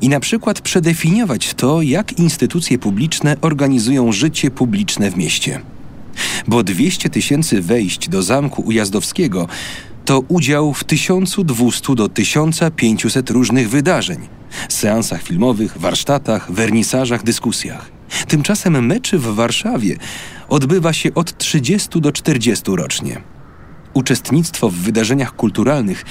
I 0.00 0.08
na 0.08 0.20
przykład 0.20 0.60
przedefiniować 0.60 1.54
to, 1.54 1.82
jak 1.82 2.18
instytucje 2.18 2.78
publiczne 2.78 3.36
organizują 3.40 4.12
życie 4.12 4.50
publiczne 4.50 5.10
w 5.10 5.16
mieście. 5.16 5.60
bo 6.48 6.62
200 6.62 7.10
tysięcy 7.10 7.62
wejść 7.62 8.08
do 8.08 8.22
zamku 8.22 8.62
ujazdowskiego 8.62 9.48
to 10.04 10.20
udział 10.20 10.74
w 10.74 10.84
1200 10.84 11.94
do 11.94 12.08
1500 12.08 13.30
różnych 13.30 13.70
wydarzeń 13.70 14.28
seansach 14.68 15.22
filmowych, 15.22 15.78
warsztatach, 15.78 16.52
wernisażach, 16.52 17.22
dyskusjach. 17.22 17.90
Tymczasem 18.28 18.86
meczy 18.86 19.18
w 19.18 19.34
Warszawie 19.34 19.96
odbywa 20.48 20.92
się 20.92 21.14
od 21.14 21.38
30 21.38 22.00
do 22.00 22.12
40 22.12 22.64
rocznie. 22.68 23.33
Uczestnictwo 23.94 24.70
w 24.70 24.74
wydarzeniach 24.74 25.36
kulturalnych 25.36 26.04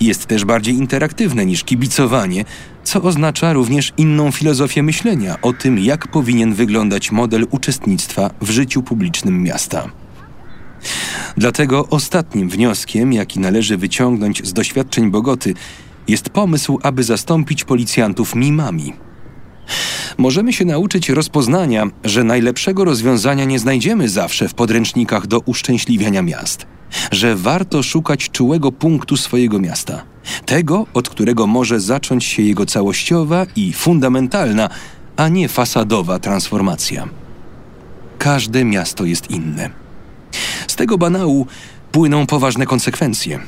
jest 0.00 0.26
też 0.26 0.44
bardziej 0.44 0.74
interaktywne 0.74 1.46
niż 1.46 1.64
kibicowanie, 1.64 2.44
co 2.84 3.02
oznacza 3.02 3.52
również 3.52 3.92
inną 3.96 4.30
filozofię 4.30 4.82
myślenia 4.82 5.40
o 5.42 5.52
tym, 5.52 5.78
jak 5.78 6.08
powinien 6.08 6.54
wyglądać 6.54 7.12
model 7.12 7.46
uczestnictwa 7.50 8.30
w 8.40 8.50
życiu 8.50 8.82
publicznym 8.82 9.42
miasta. 9.42 9.90
Dlatego 11.36 11.88
ostatnim 11.88 12.48
wnioskiem, 12.48 13.12
jaki 13.12 13.40
należy 13.40 13.76
wyciągnąć 13.76 14.46
z 14.46 14.52
doświadczeń 14.52 15.10
Bogoty, 15.10 15.54
jest 16.08 16.30
pomysł, 16.30 16.78
aby 16.82 17.02
zastąpić 17.02 17.64
policjantów 17.64 18.34
mimami. 18.34 18.92
Możemy 20.18 20.52
się 20.52 20.64
nauczyć 20.64 21.08
rozpoznania, 21.08 21.86
że 22.04 22.24
najlepszego 22.24 22.84
rozwiązania 22.84 23.44
nie 23.44 23.58
znajdziemy 23.58 24.08
zawsze 24.08 24.48
w 24.48 24.54
podręcznikach 24.54 25.26
do 25.26 25.40
uszczęśliwiania 25.40 26.22
miast, 26.22 26.66
że 27.12 27.36
warto 27.36 27.82
szukać 27.82 28.30
czułego 28.30 28.72
punktu 28.72 29.16
swojego 29.16 29.58
miasta, 29.58 30.02
tego, 30.46 30.86
od 30.94 31.08
którego 31.08 31.46
może 31.46 31.80
zacząć 31.80 32.24
się 32.24 32.42
jego 32.42 32.66
całościowa 32.66 33.46
i 33.56 33.72
fundamentalna, 33.72 34.68
a 35.16 35.28
nie 35.28 35.48
fasadowa 35.48 36.18
transformacja. 36.18 37.08
Każde 38.18 38.64
miasto 38.64 39.04
jest 39.04 39.30
inne. 39.30 39.70
Z 40.66 40.76
tego 40.76 40.98
banału 40.98 41.46
płyną 41.92 42.26
poważne 42.26 42.66
konsekwencje. 42.66 43.40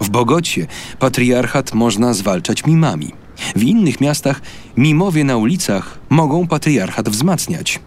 W 0.00 0.10
Bogocie 0.10 0.66
patriarchat 0.98 1.74
można 1.74 2.14
zwalczać 2.14 2.64
mimami. 2.66 3.12
W 3.56 3.62
innych 3.62 4.00
miastach 4.00 4.40
mimowie 4.76 5.24
na 5.24 5.36
ulicach 5.36 5.98
mogą 6.10 6.46
patriarchat 6.46 7.08
wzmacniać. 7.08 7.80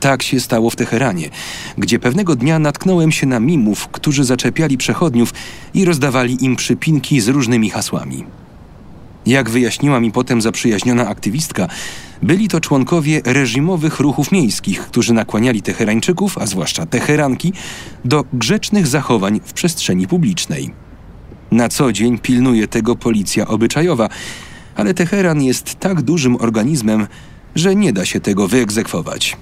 Tak 0.00 0.22
się 0.22 0.40
stało 0.40 0.70
w 0.70 0.76
Teheranie, 0.76 1.30
gdzie 1.78 1.98
pewnego 1.98 2.36
dnia 2.36 2.58
natknąłem 2.58 3.12
się 3.12 3.26
na 3.26 3.40
mimów, 3.40 3.88
którzy 3.88 4.24
zaczepiali 4.24 4.78
przechodniów 4.78 5.34
i 5.74 5.84
rozdawali 5.84 6.44
im 6.44 6.56
przypinki 6.56 7.20
z 7.20 7.28
różnymi 7.28 7.70
hasłami. 7.70 8.24
Jak 9.26 9.50
wyjaśniła 9.50 10.00
mi 10.00 10.12
potem 10.12 10.42
zaprzyjaźniona 10.42 11.08
aktywistka, 11.08 11.68
byli 12.22 12.48
to 12.48 12.60
członkowie 12.60 13.20
reżimowych 13.24 14.00
ruchów 14.00 14.32
miejskich, 14.32 14.80
którzy 14.80 15.12
nakłaniali 15.12 15.62
Teherańczyków, 15.62 16.38
a 16.38 16.46
zwłaszcza 16.46 16.86
Teheranki, 16.86 17.52
do 18.04 18.24
grzecznych 18.32 18.86
zachowań 18.86 19.40
w 19.44 19.52
przestrzeni 19.52 20.06
publicznej. 20.06 20.70
Na 21.50 21.68
co 21.68 21.92
dzień 21.92 22.18
pilnuje 22.18 22.68
tego 22.68 22.96
policja 22.96 23.48
obyczajowa, 23.48 24.08
ale 24.76 24.94
Teheran 24.94 25.42
jest 25.42 25.74
tak 25.74 26.02
dużym 26.02 26.36
organizmem, 26.36 27.06
że 27.54 27.74
nie 27.74 27.92
da 27.92 28.04
się 28.04 28.20
tego 28.20 28.48
wyegzekwować. 28.48 29.36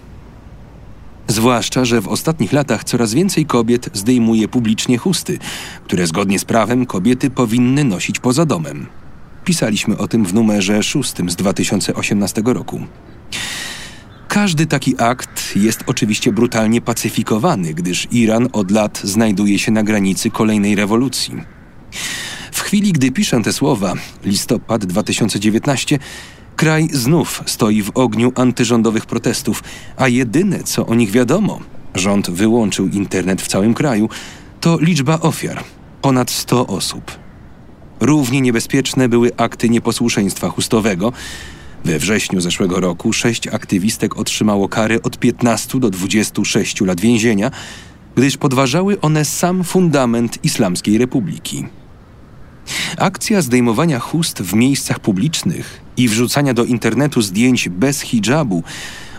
Zwłaszcza, 1.28 1.84
że 1.84 2.00
w 2.00 2.08
ostatnich 2.08 2.52
latach 2.52 2.84
coraz 2.84 3.14
więcej 3.14 3.46
kobiet 3.46 3.90
zdejmuje 3.92 4.48
publicznie 4.48 4.98
chusty, 4.98 5.38
które 5.84 6.06
zgodnie 6.06 6.38
z 6.38 6.44
prawem 6.44 6.86
kobiety 6.86 7.30
powinny 7.30 7.84
nosić 7.84 8.18
poza 8.18 8.46
domem. 8.46 8.86
Pisaliśmy 9.44 9.98
o 9.98 10.08
tym 10.08 10.24
w 10.24 10.34
numerze 10.34 10.82
szóstym 10.82 11.30
z 11.30 11.36
2018 11.36 12.42
roku. 12.44 12.80
Każdy 14.28 14.66
taki 14.66 14.94
akt 14.98 15.56
jest 15.56 15.84
oczywiście 15.86 16.32
brutalnie 16.32 16.80
pacyfikowany, 16.80 17.74
gdyż 17.74 18.08
Iran 18.10 18.48
od 18.52 18.70
lat 18.70 19.00
znajduje 19.04 19.58
się 19.58 19.72
na 19.72 19.82
granicy 19.82 20.30
kolejnej 20.30 20.74
rewolucji. 20.74 21.34
W 22.52 22.60
chwili, 22.60 22.92
gdy 22.92 23.10
piszę 23.10 23.42
te 23.42 23.52
słowa, 23.52 23.94
listopad 24.24 24.84
2019, 24.84 25.98
kraj 26.57 26.88
znów 26.92 27.42
stoi 27.46 27.82
w 27.82 27.90
ogniu 27.94 28.32
antyrządowych 28.34 29.07
protestów, 29.07 29.62
a 29.96 30.09
jedyne 30.09 30.62
co 30.62 30.86
o 30.86 30.94
nich 30.94 31.11
wiadomo, 31.11 31.61
rząd 31.94 32.30
wyłączył 32.30 32.88
internet 32.88 33.42
w 33.42 33.48
całym 33.48 33.74
kraju, 33.74 34.09
to 34.61 34.78
liczba 34.80 35.20
ofiar 35.20 35.64
ponad 36.02 36.30
100 36.30 36.66
osób. 36.66 37.18
Równie 38.00 38.40
niebezpieczne 38.40 39.09
były 39.09 39.30
akty 39.36 39.68
nieposłuszeństwa 39.68 40.48
chustowego. 40.48 41.12
We 41.84 41.98
wrześniu 41.98 42.40
zeszłego 42.40 42.80
roku 42.80 43.12
sześć 43.12 43.48
aktywistek 43.48 44.16
otrzymało 44.16 44.68
kary 44.68 45.02
od 45.02 45.18
15 45.18 45.80
do 45.80 45.90
26 45.90 46.80
lat 46.80 47.00
więzienia, 47.00 47.50
gdyż 48.16 48.36
podważały 48.36 49.00
one 49.00 49.24
sam 49.24 49.64
fundament 49.64 50.44
Islamskiej 50.44 50.98
Republiki. 50.98 51.66
Akcja 52.98 53.42
zdejmowania 53.42 53.98
chust 53.98 54.42
w 54.42 54.54
miejscach 54.54 55.00
publicznych 55.00 55.86
i 55.97 56.09
wrzucania 56.09 56.55
do 56.55 56.64
internetu 56.64 57.22
zdjęć 57.22 57.68
bez 57.68 58.01
hijabu 58.01 58.62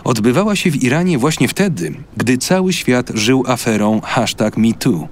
odbywała 0.04 0.56
się 0.56 0.70
w 0.70 0.82
Iranie 0.82 1.18
właśnie 1.18 1.48
wtedy, 1.48 1.94
gdy 2.16 2.38
cały 2.38 2.72
świat 2.72 3.10
żył 3.14 3.44
aferą 3.46 4.00
hashtag 4.00 4.56
MeToo. 4.56 5.08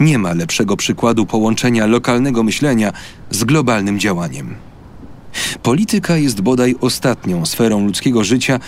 Nie 0.00 0.18
ma 0.18 0.32
lepszego 0.32 0.76
przykładu 0.76 1.26
połączenia 1.26 1.86
lokalnego 1.86 2.42
myślenia 2.42 2.92
z 3.30 3.44
globalnym 3.44 3.98
działaniem. 3.98 4.54
Polityka 5.62 6.16
jest 6.16 6.40
bodaj 6.40 6.74
ostatnią 6.80 7.46
sferą 7.46 7.86
ludzkiego 7.86 8.24
życia, 8.24 8.60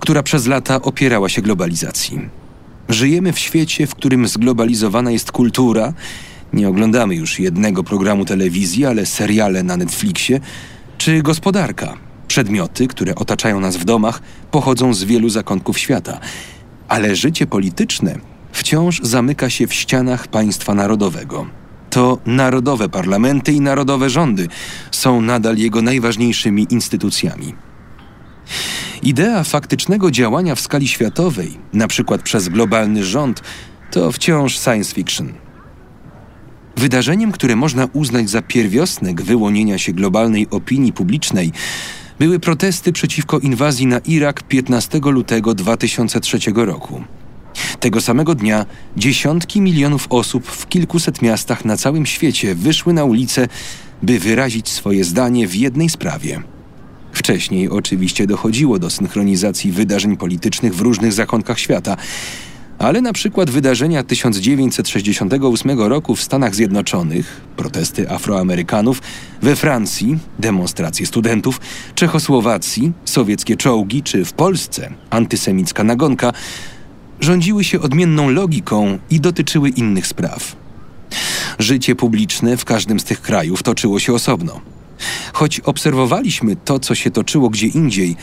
która 0.00 0.22
przez 0.22 0.46
lata 0.46 0.82
opierała 0.82 1.28
się 1.28 1.42
globalizacji. 1.42 2.20
Żyjemy 2.88 3.32
w 3.32 3.38
świecie, 3.38 3.86
w 3.86 3.94
którym 3.94 4.28
zglobalizowana 4.28 5.10
jest 5.10 5.32
kultura. 5.32 5.92
Nie 6.52 6.68
oglądamy 6.68 7.14
już 7.14 7.38
jednego 7.38 7.84
programu 7.84 8.24
telewizji, 8.24 8.86
ale 8.86 9.06
seriale 9.06 9.62
na 9.62 9.76
Netflixie, 9.76 10.40
czy 10.98 11.22
gospodarka. 11.22 11.94
Przedmioty, 12.28 12.88
które 12.88 13.14
otaczają 13.14 13.60
nas 13.60 13.76
w 13.76 13.84
domach, 13.84 14.20
pochodzą 14.50 14.94
z 14.94 15.04
wielu 15.04 15.28
zakątków 15.28 15.78
świata. 15.78 16.20
Ale 16.88 17.16
życie 17.16 17.46
polityczne 17.46 18.18
wciąż 18.52 19.00
zamyka 19.02 19.50
się 19.50 19.66
w 19.66 19.74
ścianach 19.74 20.28
państwa 20.28 20.74
narodowego. 20.74 21.46
To 21.90 22.18
narodowe 22.26 22.88
parlamenty 22.88 23.52
i 23.52 23.60
narodowe 23.60 24.10
rządy 24.10 24.48
są 24.90 25.20
nadal 25.20 25.56
jego 25.56 25.82
najważniejszymi 25.82 26.66
instytucjami. 26.70 27.54
Idea 29.02 29.44
faktycznego 29.44 30.10
działania 30.10 30.54
w 30.54 30.60
skali 30.60 30.88
światowej, 30.88 31.58
na 31.72 31.88
przykład 31.88 32.22
przez 32.22 32.48
globalny 32.48 33.04
rząd, 33.04 33.42
to 33.90 34.12
wciąż 34.12 34.58
science 34.58 34.94
fiction. 34.94 35.45
Wydarzeniem, 36.76 37.32
które 37.32 37.56
można 37.56 37.88
uznać 37.92 38.30
za 38.30 38.42
pierwiosnek 38.42 39.22
wyłonienia 39.22 39.78
się 39.78 39.92
globalnej 39.92 40.46
opinii 40.50 40.92
publicznej, 40.92 41.52
były 42.18 42.40
protesty 42.40 42.92
przeciwko 42.92 43.38
inwazji 43.38 43.86
na 43.86 43.98
Irak 43.98 44.42
15 44.42 45.00
lutego 45.04 45.54
2003 45.54 46.38
roku. 46.54 47.04
Tego 47.80 48.00
samego 48.00 48.34
dnia 48.34 48.66
dziesiątki 48.96 49.60
milionów 49.60 50.06
osób 50.10 50.46
w 50.46 50.68
kilkuset 50.68 51.22
miastach 51.22 51.64
na 51.64 51.76
całym 51.76 52.06
świecie 52.06 52.54
wyszły 52.54 52.92
na 52.92 53.04
ulice, 53.04 53.48
by 54.02 54.18
wyrazić 54.18 54.68
swoje 54.68 55.04
zdanie 55.04 55.46
w 55.46 55.54
jednej 55.54 55.88
sprawie. 55.88 56.42
Wcześniej 57.12 57.68
oczywiście 57.68 58.26
dochodziło 58.26 58.78
do 58.78 58.90
synchronizacji 58.90 59.72
wydarzeń 59.72 60.16
politycznych 60.16 60.74
w 60.74 60.80
różnych 60.80 61.12
zakątkach 61.12 61.58
świata, 61.58 61.96
ale 62.78 63.00
na 63.00 63.12
przykład 63.12 63.50
wydarzenia 63.50 64.02
1968 64.02 65.80
roku 65.80 66.16
w 66.16 66.22
Stanach 66.22 66.54
Zjednoczonych, 66.54 67.40
protesty 67.56 68.10
Afroamerykanów, 68.10 69.02
we 69.42 69.56
Francji, 69.56 70.18
demonstracje 70.38 71.06
studentów, 71.06 71.60
Czechosłowacji, 71.94 72.92
sowieckie 73.04 73.56
czołgi 73.56 74.02
czy 74.02 74.24
w 74.24 74.32
Polsce 74.32 74.90
antysemicka 75.10 75.84
nagonka 75.84 76.32
rządziły 77.20 77.64
się 77.64 77.80
odmienną 77.80 78.30
logiką 78.30 78.98
i 79.10 79.20
dotyczyły 79.20 79.68
innych 79.68 80.06
spraw. 80.06 80.56
Życie 81.58 81.94
publiczne 81.94 82.56
w 82.56 82.64
każdym 82.64 83.00
z 83.00 83.04
tych 83.04 83.20
krajów 83.20 83.62
toczyło 83.62 83.98
się 83.98 84.12
osobno. 84.12 84.60
Choć 85.32 85.60
obserwowaliśmy 85.60 86.56
to, 86.56 86.78
co 86.78 86.94
się 86.94 87.10
toczyło 87.10 87.50
gdzie 87.50 87.66
indziej, 87.66 88.16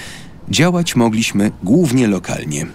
działać 0.49 0.95
mogliśmy 0.95 1.51
głównie 1.63 2.07
lokalnie. 2.07 2.65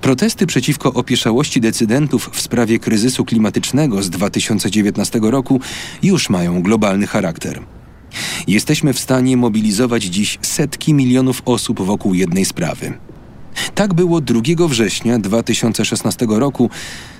Protesty 0.00 0.46
przeciwko 0.46 0.92
opieszałości 0.92 1.60
decydentów 1.60 2.30
w 2.32 2.40
sprawie 2.40 2.78
kryzysu 2.78 3.24
klimatycznego 3.24 4.02
z 4.02 4.10
2019 4.10 5.20
roku 5.22 5.60
już 6.02 6.30
mają 6.30 6.62
globalny 6.62 7.06
charakter. 7.06 7.62
Jesteśmy 8.46 8.92
w 8.92 8.98
stanie 8.98 9.36
mobilizować 9.36 10.04
dziś 10.04 10.38
setki 10.42 10.94
milionów 10.94 11.42
osób 11.44 11.82
wokół 11.82 12.14
jednej 12.14 12.44
sprawy. 12.44 12.92
Tak 13.74 13.94
było 13.94 14.20
2 14.20 14.40
września 14.68 15.18
2016 15.18 16.26
roku, 16.28 16.70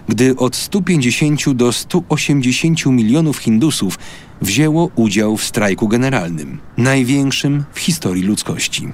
gdy 0.09 0.37
od 0.37 0.57
150 0.57 1.53
do 1.53 1.73
180 1.73 2.87
milionów 2.87 3.39
Hindusów 3.39 3.99
wzięło 4.41 4.91
udział 4.95 5.37
w 5.37 5.45
strajku 5.45 5.89
generalnym, 5.89 6.61
największym 6.77 7.65
w 7.73 7.79
historii 7.79 8.23
ludzkości. 8.23 8.89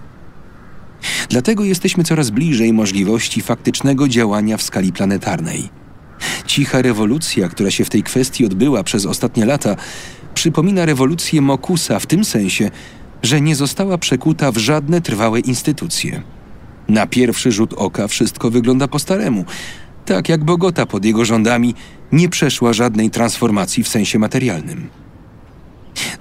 Dlatego 1.29 1.65
jesteśmy 1.65 2.05
coraz 2.05 2.31
bliżej 2.31 2.73
możliwości 2.73 3.41
faktycznego 3.41 4.09
działania 4.09 4.57
w 4.57 4.63
skali 4.63 4.93
planetarnej. 4.93 5.69
Cicha 6.47 6.83
rewolucja, 6.83 7.49
która 7.49 7.71
się 7.71 7.85
w 7.85 7.91
tej 7.91 8.03
kwestii 8.03 8.47
odbyła 8.47 8.85
przez 8.85 9.07
ostatnie 9.07 9.47
lata, 9.47 9.77
przypomina 10.35 10.87
rewolucję 10.87 11.41
Mokusa 11.41 11.99
w 11.99 12.07
tym 12.07 12.25
sensie, 12.25 12.71
że 13.23 13.41
nie 13.41 13.57
została 13.57 13.99
przekuta 13.99 14.53
w 14.53 14.57
żadne 14.57 15.01
trwałe 15.01 15.41
instytucje. 15.41 16.23
Na 16.89 17.07
pierwszy 17.07 17.53
rzut 17.53 17.75
oka 17.77 18.09
wszystko 18.09 18.51
wygląda 18.51 18.89
po 18.89 18.99
staremu, 18.99 19.45
tak 20.05 20.29
jak 20.29 20.45
Bogota 20.45 20.87
pod 20.87 21.05
jego 21.05 21.25
rządami 21.25 21.75
nie 22.13 22.29
przeszła 22.29 22.73
żadnej 22.73 23.11
transformacji 23.11 23.85
w 23.85 23.89
sensie 23.89 24.19
materialnym. 24.19 24.89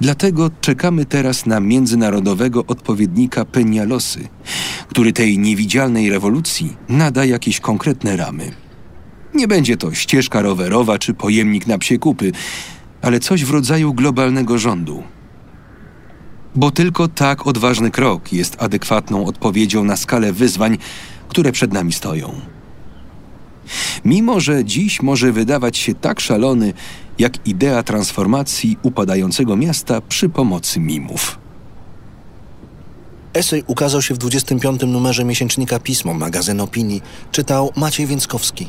Dlatego 0.02 0.52
czekamy 0.62 1.06
teraz 1.06 1.46
na 1.46 1.60
międzynarodowego 1.60 2.66
odpowiednika 2.66 3.46
Penialosy, 3.46 4.28
który 4.88 5.14
tej 5.14 5.40
niewidzialnej 5.40 6.10
rewolucji 6.10 6.78
nada 6.90 7.26
jakieś 7.26 7.60
konkretne 7.60 8.18
ramy. 8.18 8.52
Nie 9.34 9.48
będzie 9.48 9.78
to 9.78 9.94
ścieżka 9.94 10.42
rowerowa 10.42 11.00
czy 11.00 11.14
pojemnik 11.14 11.68
na 11.68 11.78
psie 11.78 11.98
kupy, 11.98 12.32
ale 13.02 13.20
coś 13.20 13.46
w 13.46 13.52
rodzaju 13.52 13.94
globalnego 13.94 14.58
rządu. 14.58 15.04
Bo 16.56 16.72
tylko 16.72 17.08
tak 17.08 17.48
odważny 17.48 17.92
krok 17.92 18.34
jest 18.34 18.56
adekwatną 18.60 19.26
odpowiedzią 19.26 19.84
na 19.84 19.98
skalę 19.98 20.34
wyzwań, 20.34 20.78
które 21.28 21.52
przed 21.52 21.74
nami 21.74 21.94
stoją. 21.94 22.42
Mimo, 24.06 24.40
że 24.40 24.66
dziś 24.66 25.02
może 25.02 25.32
wydawać 25.32 25.78
się 25.78 25.94
tak 25.94 26.20
szalony, 26.20 26.74
jak 27.20 27.48
idea 27.48 27.84
transformacji 27.84 28.78
upadającego 28.84 29.56
miasta 29.56 30.02
przy 30.02 30.30
pomocy 30.30 30.80
mimów. 30.80 31.40
Esej 33.34 33.64
ukazał 33.68 34.02
się 34.02 34.14
w 34.14 34.18
25. 34.18 34.82
numerze 34.82 35.26
miesięcznika 35.26 35.80
Pismo, 35.80 36.14
magazyn 36.14 36.62
opinii. 36.62 37.02
Czytał 37.32 37.72
Maciej 37.76 38.08
Więckowski. 38.08 38.68